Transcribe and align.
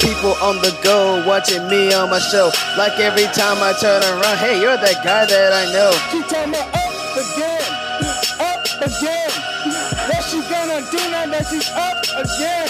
people 0.00 0.32
on 0.40 0.56
the 0.56 0.76
go 0.82 1.22
watching 1.26 1.68
me 1.68 1.92
on 1.92 2.10
my 2.10 2.18
show. 2.18 2.50
Like 2.76 2.98
every 2.98 3.24
time 3.36 3.62
I 3.62 3.72
turn 3.78 4.02
around, 4.02 4.38
hey, 4.38 4.60
you're 4.60 4.76
that 4.76 5.04
guy 5.04 5.26
that 5.26 5.52
I 5.52 5.64
know. 5.72 5.92
She 6.10 6.22
tell 6.28 6.46
me 6.48 6.58
up 6.58 7.16
again, 7.20 7.62
up 8.40 8.64
again. 8.80 9.30
What 10.08 10.24
she 10.24 10.40
gonna 10.48 10.80
do 10.90 11.00
now 11.12 11.26
that 11.28 11.46
she's 11.48 11.68
up 11.76 12.00
again? 12.16 12.68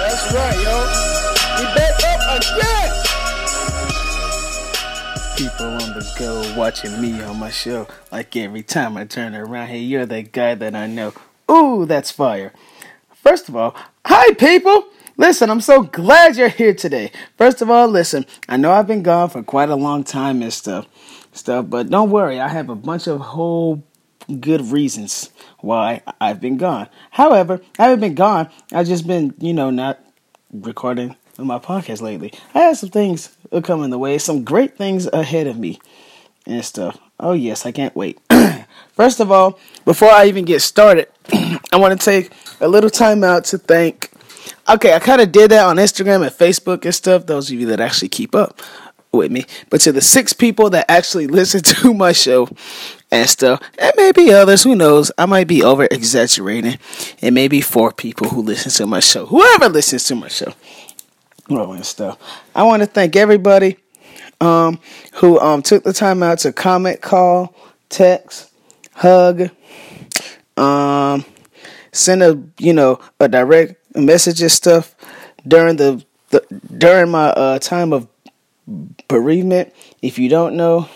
That's 0.00 0.32
right, 0.32 0.58
yo. 0.64 0.76
We 1.58 1.64
back 1.76 1.94
up 2.08 2.20
again. 2.40 2.90
People 5.36 5.66
on 5.66 5.94
the 5.96 6.04
go 6.18 6.54
watching 6.56 7.00
me 7.00 7.22
on 7.22 7.38
my 7.38 7.50
show. 7.50 7.86
Like 8.10 8.34
every 8.36 8.62
time 8.62 8.96
I 8.96 9.04
turn 9.04 9.34
around, 9.34 9.68
hey, 9.68 9.80
you're 9.80 10.06
that 10.06 10.32
guy 10.32 10.54
that 10.54 10.74
I 10.74 10.86
know. 10.86 11.12
Ooh, 11.50 11.84
that's 11.84 12.10
fire. 12.10 12.52
First 13.22 13.50
of 13.50 13.56
all, 13.56 13.76
hi 14.06 14.32
people. 14.34 14.86
Listen, 15.18 15.50
I'm 15.50 15.60
so 15.60 15.82
glad 15.82 16.36
you're 16.36 16.48
here 16.48 16.72
today. 16.72 17.12
First 17.36 17.60
of 17.60 17.70
all, 17.70 17.86
listen, 17.86 18.24
I 18.48 18.56
know 18.56 18.72
I've 18.72 18.86
been 18.86 19.02
gone 19.02 19.28
for 19.28 19.42
quite 19.42 19.68
a 19.68 19.76
long 19.76 20.04
time 20.04 20.40
and 20.40 20.50
stuff, 20.50 20.86
stuff, 21.32 21.66
but 21.68 21.90
don't 21.90 22.08
worry, 22.08 22.40
I 22.40 22.48
have 22.48 22.70
a 22.70 22.74
bunch 22.74 23.06
of 23.06 23.20
whole 23.20 23.84
good 24.40 24.62
reasons 24.62 25.30
why 25.58 26.02
I've 26.18 26.40
been 26.40 26.56
gone. 26.56 26.88
However, 27.10 27.60
I 27.78 27.84
haven't 27.84 28.00
been 28.00 28.14
gone. 28.14 28.48
I've 28.72 28.86
just 28.86 29.06
been, 29.06 29.34
you 29.38 29.52
know, 29.52 29.68
not 29.68 30.00
recording 30.50 31.14
my 31.36 31.58
podcast 31.58 32.00
lately. 32.00 32.32
I 32.54 32.60
had 32.60 32.78
some 32.78 32.88
things 32.88 33.36
coming 33.64 33.90
the 33.90 33.98
way, 33.98 34.16
some 34.16 34.44
great 34.44 34.78
things 34.78 35.06
ahead 35.06 35.46
of 35.46 35.58
me 35.58 35.78
and 36.46 36.64
stuff. 36.64 36.98
Oh 37.18 37.32
yes, 37.32 37.66
I 37.66 37.72
can't 37.72 37.94
wait. 37.94 38.18
First 38.92 39.20
of 39.20 39.30
all, 39.30 39.58
before 39.84 40.10
I 40.10 40.26
even 40.26 40.46
get 40.46 40.62
started, 40.62 41.08
I 41.32 41.76
want 41.76 42.00
to 42.00 42.04
take 42.04 42.30
a 42.60 42.68
little 42.68 42.90
time 42.90 43.24
out 43.24 43.44
to 43.46 43.58
thank. 43.58 44.10
Okay, 44.68 44.92
I 44.94 44.98
kind 44.98 45.20
of 45.20 45.32
did 45.32 45.50
that 45.50 45.66
on 45.66 45.76
Instagram 45.76 46.22
and 46.22 46.30
Facebook 46.30 46.84
and 46.84 46.94
stuff. 46.94 47.26
Those 47.26 47.50
of 47.50 47.58
you 47.58 47.66
that 47.66 47.80
actually 47.80 48.08
keep 48.08 48.34
up 48.34 48.60
with 49.12 49.32
me, 49.32 49.44
but 49.70 49.80
to 49.80 49.92
the 49.92 50.00
six 50.00 50.32
people 50.32 50.70
that 50.70 50.88
actually 50.88 51.26
listen 51.38 51.62
to 51.62 51.92
my 51.94 52.12
show 52.12 52.48
and 53.10 53.28
stuff, 53.28 53.60
and 53.78 53.92
maybe 53.96 54.32
others, 54.32 54.62
who 54.62 54.76
knows? 54.76 55.10
I 55.18 55.26
might 55.26 55.48
be 55.48 55.62
over 55.62 55.88
exaggerating, 55.90 56.78
and 57.20 57.34
maybe 57.34 57.60
four 57.60 57.92
people 57.92 58.28
who 58.28 58.42
listen 58.42 58.70
to 58.72 58.86
my 58.86 59.00
show, 59.00 59.26
whoever 59.26 59.68
listens 59.68 60.04
to 60.04 60.14
my 60.14 60.28
show, 60.28 60.52
and 61.48 61.84
stuff. 61.84 62.18
I 62.54 62.62
want 62.62 62.82
to 62.82 62.86
thank 62.86 63.16
everybody 63.16 63.78
um, 64.40 64.78
who 65.14 65.38
um, 65.40 65.62
took 65.62 65.82
the 65.84 65.92
time 65.92 66.22
out 66.22 66.38
to 66.40 66.52
comment, 66.52 67.00
call, 67.00 67.54
text, 67.88 68.52
hug, 68.94 69.50
um, 70.56 71.24
send 71.92 72.22
a 72.22 72.42
you 72.58 72.72
know 72.72 73.00
a 73.18 73.28
direct 73.28 73.74
message 73.96 74.40
and 74.40 74.52
stuff 74.52 74.94
during 75.46 75.76
the, 75.76 76.04
the 76.30 76.44
during 76.76 77.10
my 77.10 77.28
uh, 77.30 77.58
time 77.58 77.92
of 77.92 78.08
bereavement. 79.08 79.72
If 80.02 80.18
you 80.18 80.28
don't 80.28 80.56
know, 80.56 80.88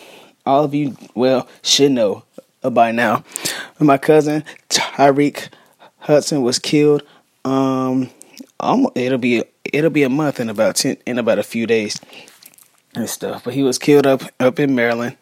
all 0.47 0.65
of 0.65 0.75
you 0.75 0.97
well 1.15 1.49
should 1.63 1.93
know 1.93 2.25
by 2.63 2.93
now. 2.93 3.25
My 3.79 3.99
cousin 3.99 4.45
Tyreek 4.69 5.49
Hudson 5.99 6.43
was 6.43 6.59
killed. 6.59 7.03
Um, 7.45 8.11
it'll 8.95 9.19
be 9.19 9.45
it'll 9.65 9.91
be 9.91 10.03
a 10.03 10.09
month 10.09 10.41
in 10.41 10.49
about 10.49 10.77
ten 10.77 10.97
in 11.07 11.19
about 11.19 11.39
a 11.39 11.43
few 11.43 11.67
days 11.67 12.01
and 12.95 13.09
stuff. 13.09 13.45
But 13.45 13.55
he 13.55 13.63
was 13.63 13.79
killed 13.79 14.07
up 14.07 14.23
up 14.41 14.59
in 14.59 14.75
Maryland, 14.75 15.17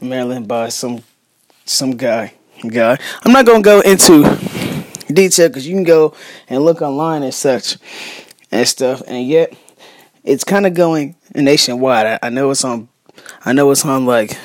Maryland 0.00 0.48
by 0.48 0.68
some 0.68 1.02
some 1.64 1.96
guy. 1.96 2.34
Guy. 2.68 2.96
I'm 3.24 3.32
not 3.32 3.44
gonna 3.44 3.62
go 3.62 3.80
into 3.80 4.22
detail 5.14 5.48
because 5.48 5.66
you 5.66 5.74
can 5.74 5.84
go 5.84 6.14
and 6.48 6.64
look 6.64 6.82
online 6.82 7.22
and 7.22 7.34
such 7.34 7.78
and 8.50 8.66
stuff. 8.66 9.02
And 9.06 9.26
yet, 9.26 9.54
it's 10.24 10.44
kind 10.44 10.66
of 10.66 10.74
going 10.74 11.16
nationwide. 11.34 12.06
I, 12.06 12.18
I 12.26 12.30
know 12.30 12.50
it's 12.50 12.64
on. 12.64 12.88
I 13.44 13.52
know 13.52 13.70
it's 13.70 13.84
on 13.84 14.06
like 14.06 14.38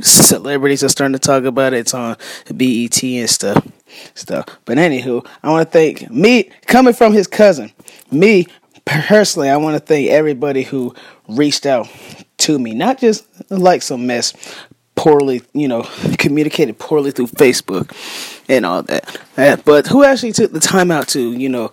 celebrities 0.00 0.82
are 0.82 0.88
starting 0.88 1.12
to 1.12 1.18
talk 1.18 1.44
about 1.44 1.74
it. 1.74 1.80
It's 1.80 1.94
on 1.94 2.16
BET 2.54 3.02
and 3.02 3.30
stuff. 3.30 3.66
Stuff. 4.14 4.46
But 4.64 4.78
anywho, 4.78 5.26
I 5.42 5.50
want 5.50 5.66
to 5.66 5.70
thank 5.70 6.10
me 6.10 6.50
coming 6.66 6.94
from 6.94 7.12
his 7.12 7.26
cousin. 7.26 7.72
Me 8.10 8.46
personally, 8.84 9.50
I 9.50 9.56
want 9.56 9.74
to 9.74 9.80
thank 9.80 10.08
everybody 10.08 10.62
who 10.62 10.94
reached 11.28 11.66
out 11.66 11.88
to 12.38 12.58
me, 12.58 12.74
not 12.74 12.98
just 12.98 13.24
like 13.50 13.82
some 13.82 14.06
mess, 14.06 14.32
poorly, 15.02 15.42
you 15.52 15.66
know, 15.66 15.82
communicated 16.16 16.78
poorly 16.78 17.10
through 17.10 17.26
Facebook 17.26 17.90
and 18.48 18.64
all 18.64 18.84
that. 18.84 19.64
But 19.64 19.88
who 19.88 20.04
actually 20.04 20.30
took 20.30 20.52
the 20.52 20.60
time 20.60 20.92
out 20.92 21.08
to, 21.08 21.32
you 21.32 21.48
know, 21.48 21.72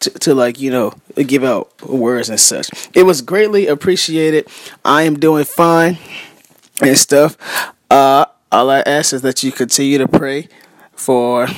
to, 0.00 0.10
to, 0.10 0.34
like, 0.34 0.60
you 0.60 0.70
know, 0.70 0.92
give 1.16 1.42
out 1.42 1.70
words 1.80 2.28
and 2.28 2.38
such. 2.38 2.68
It 2.92 3.04
was 3.04 3.22
greatly 3.22 3.66
appreciated. 3.66 4.46
I 4.84 5.04
am 5.04 5.18
doing 5.18 5.44
fine 5.44 5.96
and 6.82 6.98
stuff. 6.98 7.38
Uh, 7.88 8.26
all 8.52 8.68
I 8.68 8.80
ask 8.80 9.14
is 9.14 9.22
that 9.22 9.42
you 9.42 9.50
continue 9.50 9.96
to 9.96 10.06
pray 10.06 10.48
for 10.92 11.48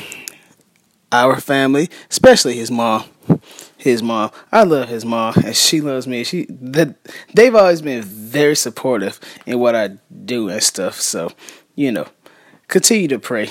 our 1.11 1.41
family, 1.41 1.91
especially 2.11 2.55
his 2.55 2.71
mom 2.71 3.05
his 3.87 4.03
mom. 4.03 4.31
I 4.53 4.65
love 4.65 4.89
his 4.89 5.05
mom, 5.05 5.35
and 5.45 5.57
she 5.57 5.81
loves 5.81 6.07
me. 6.07 6.25
She 6.25 6.47
that 6.51 6.97
they've 7.33 7.55
always 7.55 7.81
been 7.81 8.03
very 8.03 8.57
supportive 8.57 9.19
in 9.47 9.59
what 9.59 9.75
I 9.75 9.97
do 10.25 10.49
and 10.49 10.63
stuff. 10.63 11.01
So, 11.01 11.31
you 11.75 11.93
know, 11.93 12.07
continue 12.69 13.09
to 13.09 13.19
pray 13.19 13.51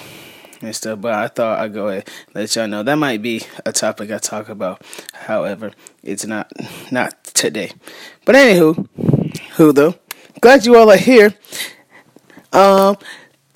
and 0.61 0.75
stuff. 0.75 1.01
But 1.01 1.13
I 1.13 1.27
thought 1.27 1.59
I'd 1.59 1.73
go 1.73 1.87
ahead 1.87 2.09
and 2.27 2.35
let 2.35 2.55
y'all 2.55 2.67
know 2.67 2.83
that 2.83 2.95
might 2.95 3.21
be 3.21 3.43
a 3.65 3.71
topic 3.71 4.11
I 4.11 4.17
talk 4.17 4.49
about. 4.49 4.81
However, 5.13 5.71
it's 6.03 6.25
not 6.25 6.51
not 6.91 7.23
today. 7.23 7.71
But 8.25 8.35
anywho, 8.35 8.87
who 9.55 9.71
though? 9.71 9.95
Glad 10.41 10.65
you 10.65 10.75
all 10.75 10.91
are 10.91 10.97
here. 10.97 11.33
Um, 12.51 12.97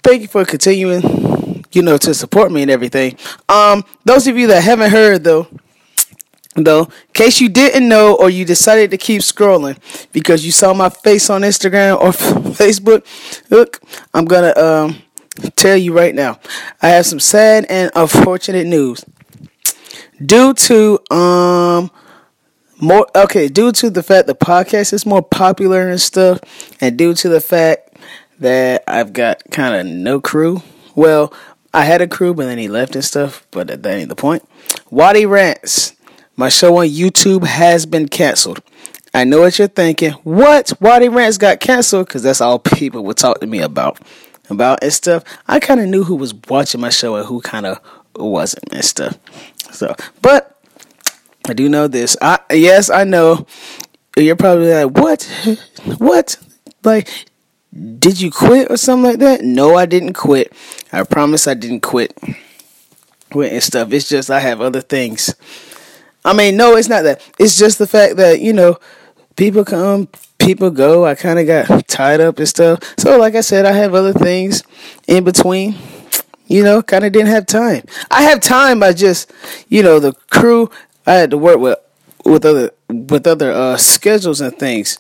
thank 0.01 0.22
you 0.22 0.28
for 0.28 0.45
continuing, 0.45 1.63
you 1.72 1.81
know, 1.81 1.97
to 1.97 2.13
support 2.13 2.51
me 2.51 2.62
and 2.62 2.72
everything. 2.72 3.18
Um, 3.47 3.84
those 4.06 4.28
of 4.28 4.38
you 4.38 4.47
that 4.47 4.63
haven't 4.63 4.91
heard 4.91 5.23
though 5.23 5.47
though, 6.64 6.84
in 6.84 7.14
case 7.14 7.40
you 7.40 7.50
didn't 7.50 7.88
know 7.88 8.16
or 8.16 8.30
you 8.30 8.46
decided 8.46 8.92
to 8.92 8.97
keep 8.97 9.22
scrolling 9.22 9.78
because 10.12 10.46
you 10.46 10.52
saw 10.52 10.74
my 10.74 10.90
face 10.90 11.30
on 11.30 11.42
Instagram 11.42 12.00
or 12.00 12.09
Facebook, 12.53 13.06
look, 13.50 13.81
I'm 14.14 14.25
gonna 14.25 14.53
um, 14.58 15.02
tell 15.56 15.78
you 15.78 15.94
right 15.94 16.14
now. 16.16 16.40
I 16.81 16.90
have 16.90 17.06
some 17.06 17.19
sad 17.19 17.66
and 17.69 17.92
unfortunate 17.96 18.68
news. 18.68 19.06
Due 20.24 20.53
to 20.53 21.00
um 21.14 21.92
more 22.81 23.08
okay, 23.16 23.48
due 23.48 23.72
to 23.74 23.90
the 23.90 24.03
fact 24.03 24.28
the 24.28 24.36
podcast 24.36 24.94
is 24.94 25.06
more 25.06 25.22
popular 25.22 25.90
and 25.90 26.00
stuff, 26.00 26.40
and 26.81 26.98
due 26.98 27.14
to 27.14 27.30
the 27.30 27.42
fact 27.42 27.98
that 28.40 28.84
I've 28.88 29.14
got 29.14 29.44
kind 29.52 29.75
of 29.75 29.86
no 29.86 30.19
crew. 30.19 30.62
Well, 30.96 31.34
I 31.74 31.86
had 31.86 32.02
a 32.02 32.08
crew, 32.08 32.34
but 32.34 32.46
then 32.46 32.58
he 32.58 32.68
left 32.68 32.96
and 32.96 33.03
stuff. 33.03 33.46
But 33.52 33.68
that 33.68 33.86
ain't 33.86 34.09
the 34.09 34.16
point. 34.16 34.48
Waddy 34.90 35.25
Rants 35.25 35.94
my 36.39 36.47
show 36.47 36.77
on 36.77 36.88
YouTube 36.88 37.44
has 37.44 37.85
been 37.85 38.07
canceled. 38.07 38.63
I 39.13 39.25
know 39.25 39.41
what 39.41 39.59
you're 39.59 39.67
thinking. 39.67 40.13
What? 40.23 40.72
Waddy 40.79 41.09
Rants 41.09 41.38
got 41.38 41.59
canceled? 41.59 42.07
Because 42.07 42.23
that's 42.23 42.39
all 42.39 42.59
people 42.77 43.03
would 43.03 43.17
talk 43.17 43.41
to 43.41 43.45
me 43.45 43.59
about. 43.59 44.00
About 44.50 44.81
and 44.81 44.94
stuff. 44.94 45.25
I 45.50 45.59
kind 45.59 45.81
of 45.81 45.88
knew 45.88 46.05
who 46.05 46.16
was 46.16 46.33
watching 46.47 46.79
my 46.79 46.89
show 46.89 47.17
and 47.17 47.25
who 47.25 47.41
kind 47.41 47.66
of 47.66 47.81
wasn't 48.16 48.72
and 48.73 48.85
stuff. 48.85 49.19
So, 49.73 49.94
but 50.22 50.57
I 51.45 51.51
do 51.51 51.67
know 51.67 51.89
this. 51.89 52.16
I 52.22 52.39
yes, 52.51 52.89
I 52.89 53.03
know. 53.03 53.45
You're 54.16 54.38
probably 54.38 54.73
like, 54.73 54.97
what? 54.97 55.29
What? 55.97 56.38
Like, 56.83 57.09
did 58.00 58.19
you 58.19 58.31
quit 58.31 58.71
or 58.71 58.77
something 58.77 59.03
like 59.03 59.19
that? 59.19 59.41
No, 59.41 59.75
I 59.75 59.85
didn't 59.85 60.13
quit. 60.13 60.53
I 60.91 61.03
promise 61.03 61.47
I 61.47 61.53
didn't 61.53 61.81
quit. 61.81 62.17
Quit 63.29 63.53
and 63.53 63.63
stuff. 63.63 63.91
It's 63.91 64.07
just 64.07 64.31
I 64.31 64.39
have 64.39 64.61
other 64.61 64.81
things 64.81 65.35
I 66.25 66.33
mean, 66.33 66.57
no, 66.57 66.75
it's 66.75 66.89
not 66.89 67.04
that. 67.04 67.21
It's 67.39 67.57
just 67.57 67.80
the 67.80 67.88
fact 67.88 68.18
that, 68.18 68.42
you 68.42 68.54
know, 68.54 68.77
people 69.36 69.63
come, 69.63 70.07
people 70.38 70.69
go. 70.69 71.06
I 71.06 71.16
kind 71.16 71.39
of 71.39 71.48
got 71.48 71.88
tied 71.88 72.19
up 72.21 72.39
and 72.39 72.48
stuff. 72.48 72.80
So, 72.98 73.18
like 73.18 73.36
I 73.36 73.42
said, 73.42 73.66
I 73.66 73.71
have 73.71 73.94
other 73.94 74.13
things 74.13 74.63
in 75.07 75.24
between. 75.24 75.75
You 76.48 76.63
know, 76.63 76.81
kind 76.81 77.06
of 77.06 77.12
didn't 77.12 77.27
have 77.27 77.45
time. 77.45 77.83
I 78.10 78.24
have 78.24 78.42
time 78.42 78.81
I 78.81 78.92
just, 78.94 79.31
you 79.68 79.83
know, 79.83 80.00
the 80.00 80.13
crew. 80.31 80.71
I 81.06 81.13
had 81.13 81.30
to 81.30 81.38
work 81.38 81.60
with 81.60 81.77
with 82.25 82.44
other 82.44 82.71
with 82.89 83.27
other 83.27 83.51
uh, 83.51 83.77
schedules 83.77 84.42
and 84.42 84.57
things 84.57 84.98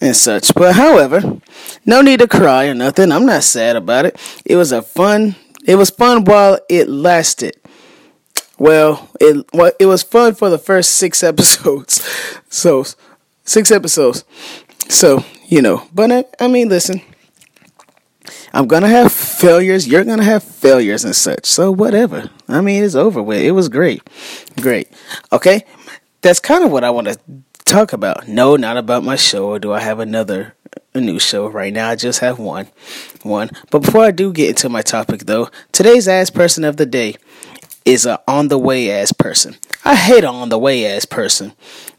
and 0.00 0.14
such. 0.14 0.54
But 0.54 0.74
however, 0.74 1.40
no 1.86 2.02
need 2.02 2.20
to 2.20 2.28
cry 2.28 2.66
or 2.66 2.74
nothing. 2.74 3.12
I'm 3.12 3.26
not 3.26 3.44
sad 3.44 3.76
about 3.76 4.04
it. 4.04 4.42
It 4.44 4.56
was 4.56 4.72
a 4.72 4.82
fun. 4.82 5.36
It 5.64 5.76
was 5.76 5.90
fun 5.90 6.24
while 6.24 6.58
it 6.68 6.88
lasted. 6.88 7.59
Well, 8.60 9.08
it 9.18 9.46
well, 9.54 9.72
it 9.80 9.86
was 9.86 10.02
fun 10.02 10.34
for 10.34 10.50
the 10.50 10.58
first 10.58 10.90
six 10.96 11.22
episodes. 11.32 12.06
So, 12.50 12.84
six 13.42 13.70
episodes. 13.70 14.24
So, 14.90 15.24
you 15.48 15.62
know, 15.62 15.88
but 15.94 16.12
I, 16.12 16.24
I 16.38 16.46
mean, 16.46 16.68
listen, 16.68 17.00
I'm 18.52 18.66
gonna 18.66 18.88
have 18.88 19.12
failures, 19.12 19.88
you're 19.88 20.04
gonna 20.04 20.24
have 20.24 20.42
failures 20.42 21.06
and 21.06 21.16
such. 21.16 21.46
So 21.46 21.70
whatever. 21.72 22.28
I 22.48 22.60
mean, 22.60 22.84
it's 22.84 22.94
over 22.94 23.22
with. 23.22 23.40
It 23.40 23.52
was 23.52 23.70
great, 23.70 24.02
great. 24.60 24.88
Okay, 25.32 25.64
that's 26.20 26.38
kind 26.38 26.62
of 26.62 26.70
what 26.70 26.84
I 26.84 26.90
want 26.90 27.08
to 27.08 27.18
talk 27.64 27.94
about. 27.94 28.28
No, 28.28 28.56
not 28.56 28.76
about 28.76 29.04
my 29.04 29.16
show. 29.16 29.48
Or 29.48 29.58
do 29.58 29.72
I 29.72 29.80
have 29.80 30.00
another 30.00 30.54
a 30.92 31.00
new 31.00 31.18
show 31.18 31.46
right 31.46 31.72
now? 31.72 31.88
I 31.88 31.96
just 31.96 32.18
have 32.18 32.38
one, 32.38 32.68
one. 33.22 33.52
But 33.70 33.78
before 33.78 34.04
I 34.04 34.10
do 34.10 34.34
get 34.34 34.50
into 34.50 34.68
my 34.68 34.82
topic, 34.82 35.20
though, 35.20 35.48
today's 35.72 36.06
ass 36.08 36.28
person 36.28 36.62
of 36.64 36.76
the 36.76 36.84
day 36.84 37.16
is 37.90 38.06
a 38.06 38.20
on 38.28 38.48
the 38.48 38.58
way 38.58 38.90
ass 38.90 39.12
person. 39.12 39.56
I 39.84 39.94
hate 39.94 40.24
an 40.24 40.30
on 40.30 40.48
the 40.48 40.58
way 40.58 40.86
ass 40.86 41.04
person. 41.04 41.52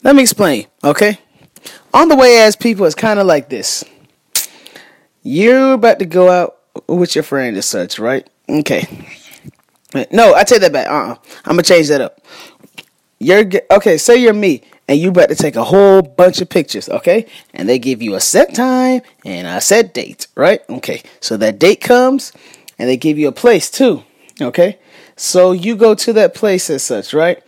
Let 0.04 0.16
me 0.16 0.22
explain. 0.22 0.68
Okay, 0.84 1.20
on 1.94 2.08
the 2.08 2.16
way 2.16 2.40
ass 2.40 2.56
people 2.56 2.86
is 2.86 2.96
kind 2.96 3.20
of 3.20 3.28
like 3.28 3.50
this. 3.50 3.84
You're 5.24 5.74
about 5.74 6.00
to 6.00 6.06
go 6.06 6.30
out 6.30 6.58
with 6.88 7.16
your 7.16 7.24
friend 7.24 7.56
and 7.56 7.64
such, 7.64 8.00
right? 8.00 8.28
Okay. 8.50 8.88
No, 10.10 10.34
I 10.34 10.46
take 10.46 10.62
that 10.62 10.72
back. 10.72 10.88
Uh, 10.88 10.92
uh-uh. 10.92 11.16
I'm 11.46 11.52
gonna 11.52 11.64
change 11.64 11.90
that 11.90 12.02
up. 12.02 12.22
You're 13.20 13.44
okay. 13.72 13.98
Say 13.98 14.18
you're 14.18 14.34
me, 14.34 14.62
and 14.88 15.00
you're 15.00 15.12
about 15.12 15.30
to 15.30 15.36
take 15.36 15.56
a 15.56 15.64
whole 15.64 16.02
bunch 16.02 16.42
of 16.42 16.50
pictures, 16.50 16.90
okay? 16.90 17.28
And 17.54 17.68
they 17.68 17.78
give 17.78 18.02
you 18.02 18.16
a 18.16 18.22
set 18.22 18.56
time 18.56 19.02
and 19.26 19.46
a 19.46 19.60
set 19.62 19.94
date, 19.94 20.28
right? 20.36 20.62
Okay. 20.70 21.04
So 21.20 21.38
that 21.38 21.60
date 21.60 21.82
comes, 21.82 22.32
and 22.80 22.90
they 22.90 22.98
give 22.98 23.20
you 23.20 23.28
a 23.28 23.34
place 23.34 23.70
too, 23.70 24.04
okay? 24.42 24.80
So 25.22 25.52
you 25.52 25.76
go 25.76 25.94
to 25.94 26.14
that 26.14 26.34
place 26.34 26.68
as 26.72 26.82
such, 26.82 27.14
right? 27.14 27.44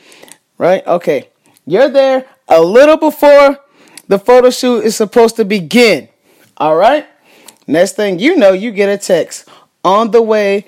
Right? 0.59 0.85
Okay. 0.85 1.29
You're 1.65 1.89
there 1.89 2.27
a 2.47 2.61
little 2.61 2.97
before 2.97 3.57
the 4.07 4.19
photo 4.19 4.51
shoot 4.51 4.83
is 4.83 4.95
supposed 4.95 5.37
to 5.37 5.43
begin. 5.43 6.07
All 6.55 6.75
right? 6.75 7.07
Next 7.65 7.93
thing 7.93 8.19
you 8.19 8.35
know, 8.35 8.51
you 8.51 8.69
get 8.69 8.89
a 8.89 8.97
text 8.99 9.49
on 9.83 10.11
the 10.11 10.21
way 10.21 10.67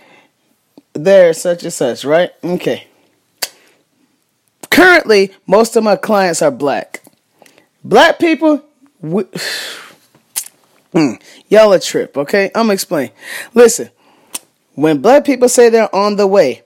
there, 0.93 1.31
such 1.33 1.61
and 1.61 1.71
such, 1.71 2.03
right? 2.05 2.31
Okay. 2.43 2.87
Currently, 4.71 5.31
most 5.45 5.75
of 5.75 5.83
my 5.83 5.97
clients 5.97 6.41
are 6.41 6.49
black. 6.49 7.03
Black 7.83 8.17
people, 8.17 8.63
we, 8.99 9.23
mm, 10.91 11.21
y'all 11.49 11.71
a 11.71 11.79
trip, 11.79 12.17
okay? 12.17 12.49
I'm 12.55 12.71
explain. 12.71 13.11
Listen, 13.53 13.91
when 14.73 15.01
black 15.03 15.23
people 15.23 15.49
say 15.49 15.69
they're 15.69 15.93
on 15.93 16.15
the 16.15 16.25
way, 16.25 16.63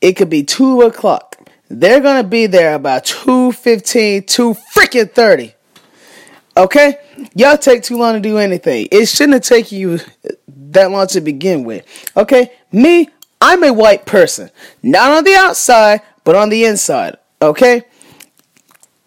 it 0.00 0.14
could 0.14 0.30
be 0.30 0.42
two 0.42 0.82
o'clock. 0.82 1.36
They're 1.68 2.00
gonna 2.00 2.24
be 2.24 2.46
there 2.46 2.74
about 2.74 3.04
two 3.04 3.52
fifteen, 3.52 4.24
two 4.24 4.54
freaking 4.74 5.10
thirty. 5.10 5.54
Okay? 6.58 6.98
Y'all 7.34 7.56
take 7.56 7.82
too 7.84 7.96
long 7.96 8.12
to 8.14 8.20
do 8.20 8.36
anything. 8.38 8.88
It 8.90 9.06
shouldn't 9.06 9.34
have 9.34 9.42
taken 9.42 9.78
you 9.78 10.00
that 10.48 10.90
long 10.90 11.06
to 11.08 11.20
begin 11.20 11.64
with. 11.64 11.84
Okay? 12.16 12.50
Me, 12.72 13.08
I'm 13.40 13.62
a 13.62 13.72
white 13.72 14.06
person. 14.06 14.50
Not 14.82 15.12
on 15.12 15.22
the 15.24 15.36
outside, 15.36 16.00
but 16.24 16.34
on 16.34 16.48
the 16.48 16.64
inside. 16.64 17.16
Okay? 17.40 17.84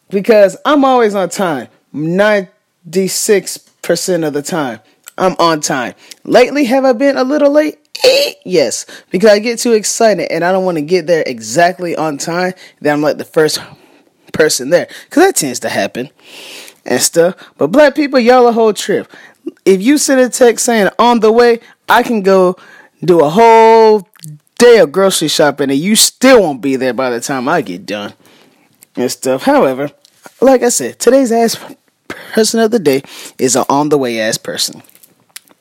Because 0.10 0.56
I'm 0.66 0.86
always 0.86 1.14
on 1.14 1.28
time. 1.30 1.68
96% 1.94 4.26
of 4.26 4.32
the 4.34 4.42
time. 4.42 4.80
I'm 5.18 5.36
on 5.38 5.60
time. 5.60 5.96
Lately, 6.24 6.64
have 6.66 6.86
I 6.86 6.94
been 6.94 7.18
a 7.18 7.26
little 7.26 7.52
late? 7.52 7.80
Yes, 8.44 8.86
because 9.12 9.30
I 9.30 9.40
get 9.40 9.60
too 9.60 9.74
excited 9.74 10.32
and 10.32 10.44
I 10.44 10.52
don't 10.52 10.66
want 10.66 10.78
to 10.78 10.82
get 10.82 11.08
there 11.08 11.24
exactly 11.26 11.96
on 11.96 12.18
time. 12.18 12.54
Then 12.80 12.94
I'm 12.94 13.02
like 13.02 13.18
the 13.18 13.26
first 13.26 13.60
person 14.34 14.70
there. 14.70 14.88
Because 15.06 15.24
that 15.24 15.36
tends 15.36 15.60
to 15.62 15.70
happen 15.70 16.10
and 16.86 17.02
stuff. 17.02 17.36
But 17.58 17.68
black 17.68 17.96
people, 17.96 18.20
y'all 18.20 18.48
a 18.48 18.52
whole 18.52 18.74
trip. 18.74 19.12
If 19.66 19.82
you 19.82 19.98
send 19.98 20.20
a 20.20 20.30
text 20.30 20.66
saying 20.66 20.90
on 20.98 21.20
the 21.20 21.32
way, 21.32 21.60
I 21.88 22.04
can 22.04 22.22
go 22.22 22.56
do 23.04 23.22
a 23.24 23.30
whole 23.30 24.08
day 24.58 24.80
of 24.80 24.92
grocery 24.92 25.28
shopping 25.28 25.70
and 25.72 25.80
you 25.80 25.96
still 25.96 26.42
won't 26.42 26.62
be 26.62 26.76
there 26.76 26.94
by 26.94 27.10
the 27.10 27.20
time 27.20 27.48
I 27.48 27.62
get 27.62 27.86
done 27.86 28.14
and 28.96 29.12
stuff. 29.12 29.44
However, 29.44 29.92
like 30.40 30.64
I 30.64 30.70
said, 30.70 31.00
today's 31.00 31.32
ass 31.32 31.58
person 32.08 32.60
of 32.60 32.72
the 32.72 32.80
day 32.80 33.04
is 33.38 33.56
an 33.56 33.66
on 33.70 33.90
the 33.90 33.98
way 33.98 34.20
ass 34.20 34.38
person. 34.38 34.84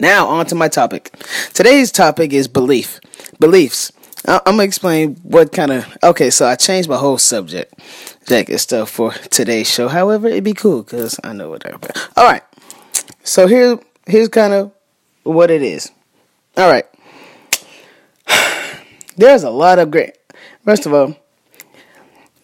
Now, 0.00 0.28
on 0.28 0.46
to 0.46 0.54
my 0.54 0.68
topic. 0.68 1.14
Today's 1.52 1.92
topic 1.92 2.32
is 2.32 2.48
belief. 2.48 3.00
Beliefs. 3.38 3.92
I'm 4.26 4.40
gonna 4.44 4.62
explain 4.62 5.16
what 5.22 5.52
kind 5.52 5.70
of. 5.70 5.98
Okay, 6.02 6.30
so 6.30 6.46
I 6.46 6.56
changed 6.56 6.88
my 6.88 6.96
whole 6.96 7.18
subject 7.18 7.74
jacket 8.26 8.58
stuff 8.58 8.90
for 8.90 9.12
today's 9.12 9.70
show. 9.70 9.88
However, 9.88 10.28
it'd 10.28 10.44
be 10.44 10.54
cool 10.54 10.82
because 10.82 11.20
I 11.22 11.32
know 11.32 11.50
what 11.50 11.66
I'm. 11.66 11.80
All 12.16 12.24
right, 12.24 12.42
so 13.24 13.46
here, 13.46 13.78
here's 14.06 14.28
kind 14.28 14.52
of 14.52 14.72
what 15.22 15.50
it 15.50 15.62
is. 15.62 15.90
All 16.56 16.70
right, 16.70 16.86
there's 19.16 19.42
a 19.42 19.50
lot 19.50 19.78
of 19.78 19.90
great. 19.90 20.16
First 20.64 20.84
of 20.84 20.92
all, 20.92 21.16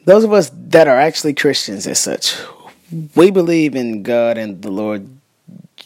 those 0.07 0.25
of 0.25 0.33
us 0.33 0.51
that 0.55 0.89
are 0.89 0.99
actually 0.99 1.35
Christians 1.35 1.87
as 1.87 1.99
such, 1.99 2.37
we 3.15 3.31
believe 3.31 3.77
in 3.77 4.03
God 4.03 4.39
and 4.39 4.63
the 4.63 4.71
Lord 4.71 5.09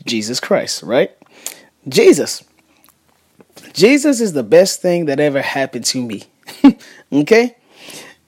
Jesus 0.05 0.39
Christ, 0.39 0.85
right? 0.85 1.11
Jesus. 1.89 2.45
Jesus 3.73 4.21
is 4.21 4.33
the 4.33 4.43
best 4.43 4.83
thing 4.83 5.07
that 5.07 5.21
ever 5.21 5.41
happened 5.41 5.85
to 5.87 6.03
me. 6.03 6.25
okay? 7.13 7.57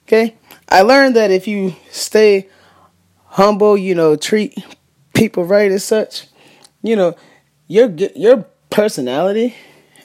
Okay? 0.06 0.34
I 0.68 0.82
learned 0.82 1.16
that 1.16 1.30
if 1.30 1.46
you 1.46 1.74
stay 1.90 2.48
humble, 3.26 3.76
you 3.76 3.94
know, 3.94 4.16
treat 4.16 4.56
people 5.14 5.44
right 5.44 5.70
and 5.70 5.82
such, 5.82 6.26
you 6.82 6.96
know, 6.96 7.14
your 7.68 7.88
your 7.88 8.46
personality 8.70 9.54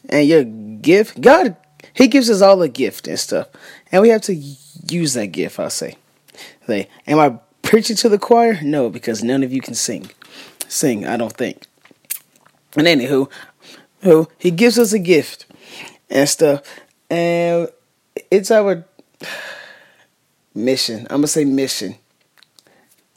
and 0.09 0.27
your 0.27 0.43
gift, 0.43 1.21
God, 1.21 1.55
He 1.93 2.07
gives 2.07 2.29
us 2.29 2.41
all 2.41 2.61
a 2.61 2.69
gift 2.69 3.07
and 3.07 3.19
stuff, 3.19 3.47
and 3.91 4.01
we 4.01 4.09
have 4.09 4.21
to 4.23 4.33
use 4.33 5.13
that 5.13 5.27
gift. 5.27 5.59
I'll 5.59 5.69
say. 5.69 5.95
Like, 6.67 6.89
am 7.07 7.19
I 7.19 7.39
preaching 7.61 7.95
to 7.97 8.09
the 8.09 8.19
choir? 8.19 8.59
No, 8.61 8.89
because 8.89 9.23
none 9.23 9.43
of 9.43 9.51
you 9.51 9.61
can 9.61 9.73
sing. 9.73 10.11
Sing, 10.67 11.05
I 11.05 11.17
don't 11.17 11.33
think. 11.33 11.63
And 12.77 12.87
anywho, 12.87 13.29
who 14.01 14.27
he 14.37 14.51
gives 14.51 14.77
us 14.77 14.93
a 14.93 14.99
gift 14.99 15.45
and 16.09 16.29
stuff, 16.29 16.61
and 17.09 17.69
it's 18.29 18.51
our 18.51 18.85
mission. 20.53 21.01
I'm 21.09 21.17
gonna 21.17 21.27
say 21.27 21.45
mission 21.45 21.95